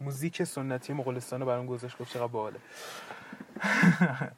[0.00, 2.58] موزیک سنتی مغولستان رو برام گذاشت گفت چقدر باحاله.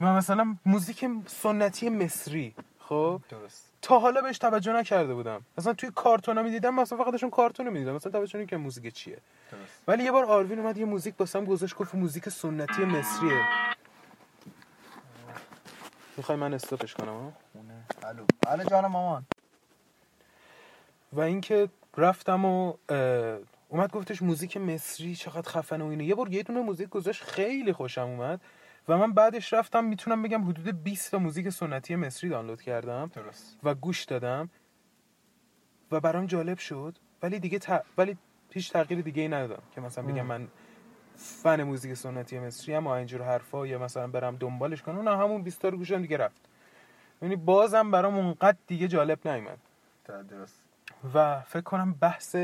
[0.00, 3.64] و مثلا موزیک سنتی مصری خب؟ درست.
[3.82, 5.44] تا حالا بهش توجه نکرده بودم.
[5.58, 7.92] مثلا توی کارتونا می‌دیدم مثلا فقط داشتم کارتون می‌دیدم.
[7.92, 9.18] مثلا توجه نمی‌کردم موزیک چیه.
[9.52, 9.82] درست.
[9.88, 13.42] ولی یه بار آروین اومد یه موزیک واسم گذاشت گفت موزیک سنتی مصریه.
[16.16, 17.32] می‌خوای من استاپش کنم
[18.02, 18.24] الو.
[18.46, 19.26] الو جان مامان.
[21.12, 21.68] و اینکه
[21.98, 22.74] رفتم و
[23.68, 27.72] اومد گفتش موزیک مصری چقدر خفنه و اینه یه بار یه دونه موزیک گذاشت خیلی
[27.72, 28.40] خوشم اومد
[28.88, 33.58] و من بعدش رفتم می‌تونم بگم حدود 20 تا موزیک سنتی مصری دانلود کردم درست.
[33.62, 34.50] و گوش دادم
[35.92, 36.98] و برام جالب شد.
[37.22, 37.84] ولی دیگه ت...
[37.98, 38.16] ولی
[38.50, 40.26] هیچ تغییر دیگه ای ندادم که مثلا بگم.
[40.26, 40.48] من
[41.16, 45.08] فن موزیک سنتی مصری هم اینجور حرفا یا مثلا برم دنبالش کنم.
[45.08, 46.48] نه همون 20 تا رو گوشم دیگه رفت.
[47.22, 49.58] یعنی بازم برام اونقدر دیگه جالب نیومد.
[50.28, 50.67] درست.
[51.14, 52.36] و فکر کنم بحث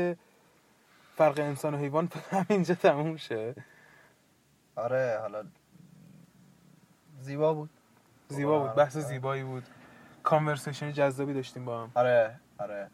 [1.15, 3.55] فرق انسان و حیوان همینجا تموم شه.
[4.75, 5.43] آره حالا
[7.19, 7.69] زیبا بود.
[8.27, 8.77] زیبا بود آره.
[8.77, 9.63] بحث زیبایی بود.
[10.23, 11.91] کانورسیشن جذابی داشتیم با هم.
[11.95, 12.89] آره آره.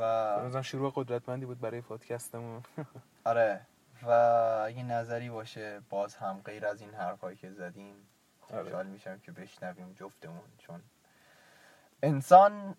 [0.00, 2.62] و بازم شروع قدرتمندی بود برای پادکستمون.
[3.24, 3.60] آره.
[4.02, 4.10] و
[4.66, 7.94] اگه نظری باشه باز هم غیر از این حرفایی که زدیم
[8.50, 8.62] آره.
[8.62, 10.80] خوشحال میشم که بشنویم جفتمون چون
[12.02, 12.74] انسان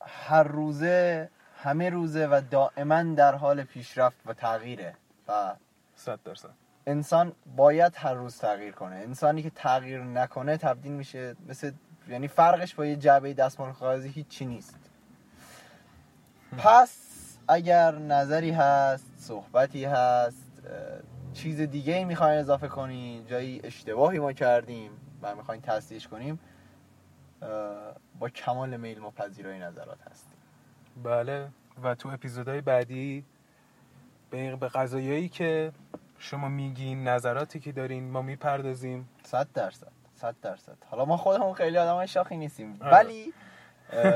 [0.00, 1.30] هر روزه
[1.62, 4.94] همه روزه و دائما در حال پیشرفت و تغییره.
[5.28, 5.54] و
[5.96, 6.50] صد درصد.
[6.86, 8.96] انسان باید هر روز تغییر کنه.
[8.96, 11.72] انسانی که تغییر نکنه تبدیل میشه مثل
[12.08, 14.78] یعنی فرقش با یه جعبه دستمال کاغذی هیچی نیست.
[16.58, 16.98] پس
[17.48, 20.62] اگر نظری هست صحبتی هست
[21.32, 24.90] چیز دیگه ای می‌خواین اضافه کنین جایی اشتباهی ما کردیم
[25.22, 26.40] و می‌خواین تصدیحش کنیم
[28.18, 30.27] با کمال میل ما پذیرای نظرات هستیم
[31.02, 31.48] بله.
[31.82, 33.24] و تو اپیزودهای بعدی
[34.30, 35.72] به به قضایایی که
[36.18, 39.08] شما میگین نظراتی که دارین ما می‌پردازیم.
[39.22, 39.92] صد درصد.
[40.14, 40.76] صد درصد.
[40.90, 42.78] حالا ما خودمون خیلی آدم شاخی نیستیم.
[42.80, 42.92] آره.
[42.92, 43.32] ولی.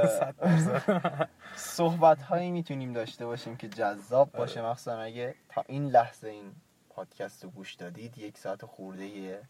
[1.57, 4.61] صحبت هایی می‌تونیم داشته باشیم که جذاب باشه.
[4.61, 4.71] آره.
[4.71, 6.53] مخصوصا اگه تا این لحظه این
[6.91, 9.41] پادکست رو گوش دادید یک ساعت خورده ایه.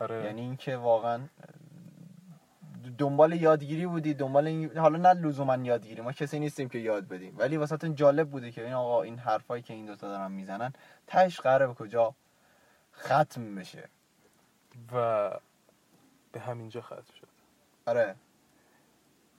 [0.00, 0.24] آره.
[0.24, 1.20] یعنی اینکه واقعا
[2.98, 7.34] دنبال یادگیری بودی؟ دنبال این حالا نه لزوما یادگیری ما کسی نیستیم که یاد بدیم.
[7.38, 10.72] ولی واسهتون جالب بوده که این آقا این حرفایی که این دوتا دارن می‌زنن
[11.06, 12.14] تهش قراره به کجا
[12.94, 13.88] ختم بشه.
[14.92, 15.30] و
[16.32, 17.28] به همینجا ختم شد.
[17.86, 18.14] آره.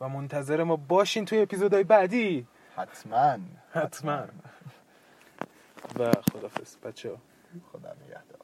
[0.01, 2.47] و منتظر ما باشین توی اپیزودهای بعدی.
[2.75, 3.37] حتما.
[3.71, 4.17] حتما.
[5.99, 7.17] و خدافز بچه
[7.71, 8.36] خدا نگهدار.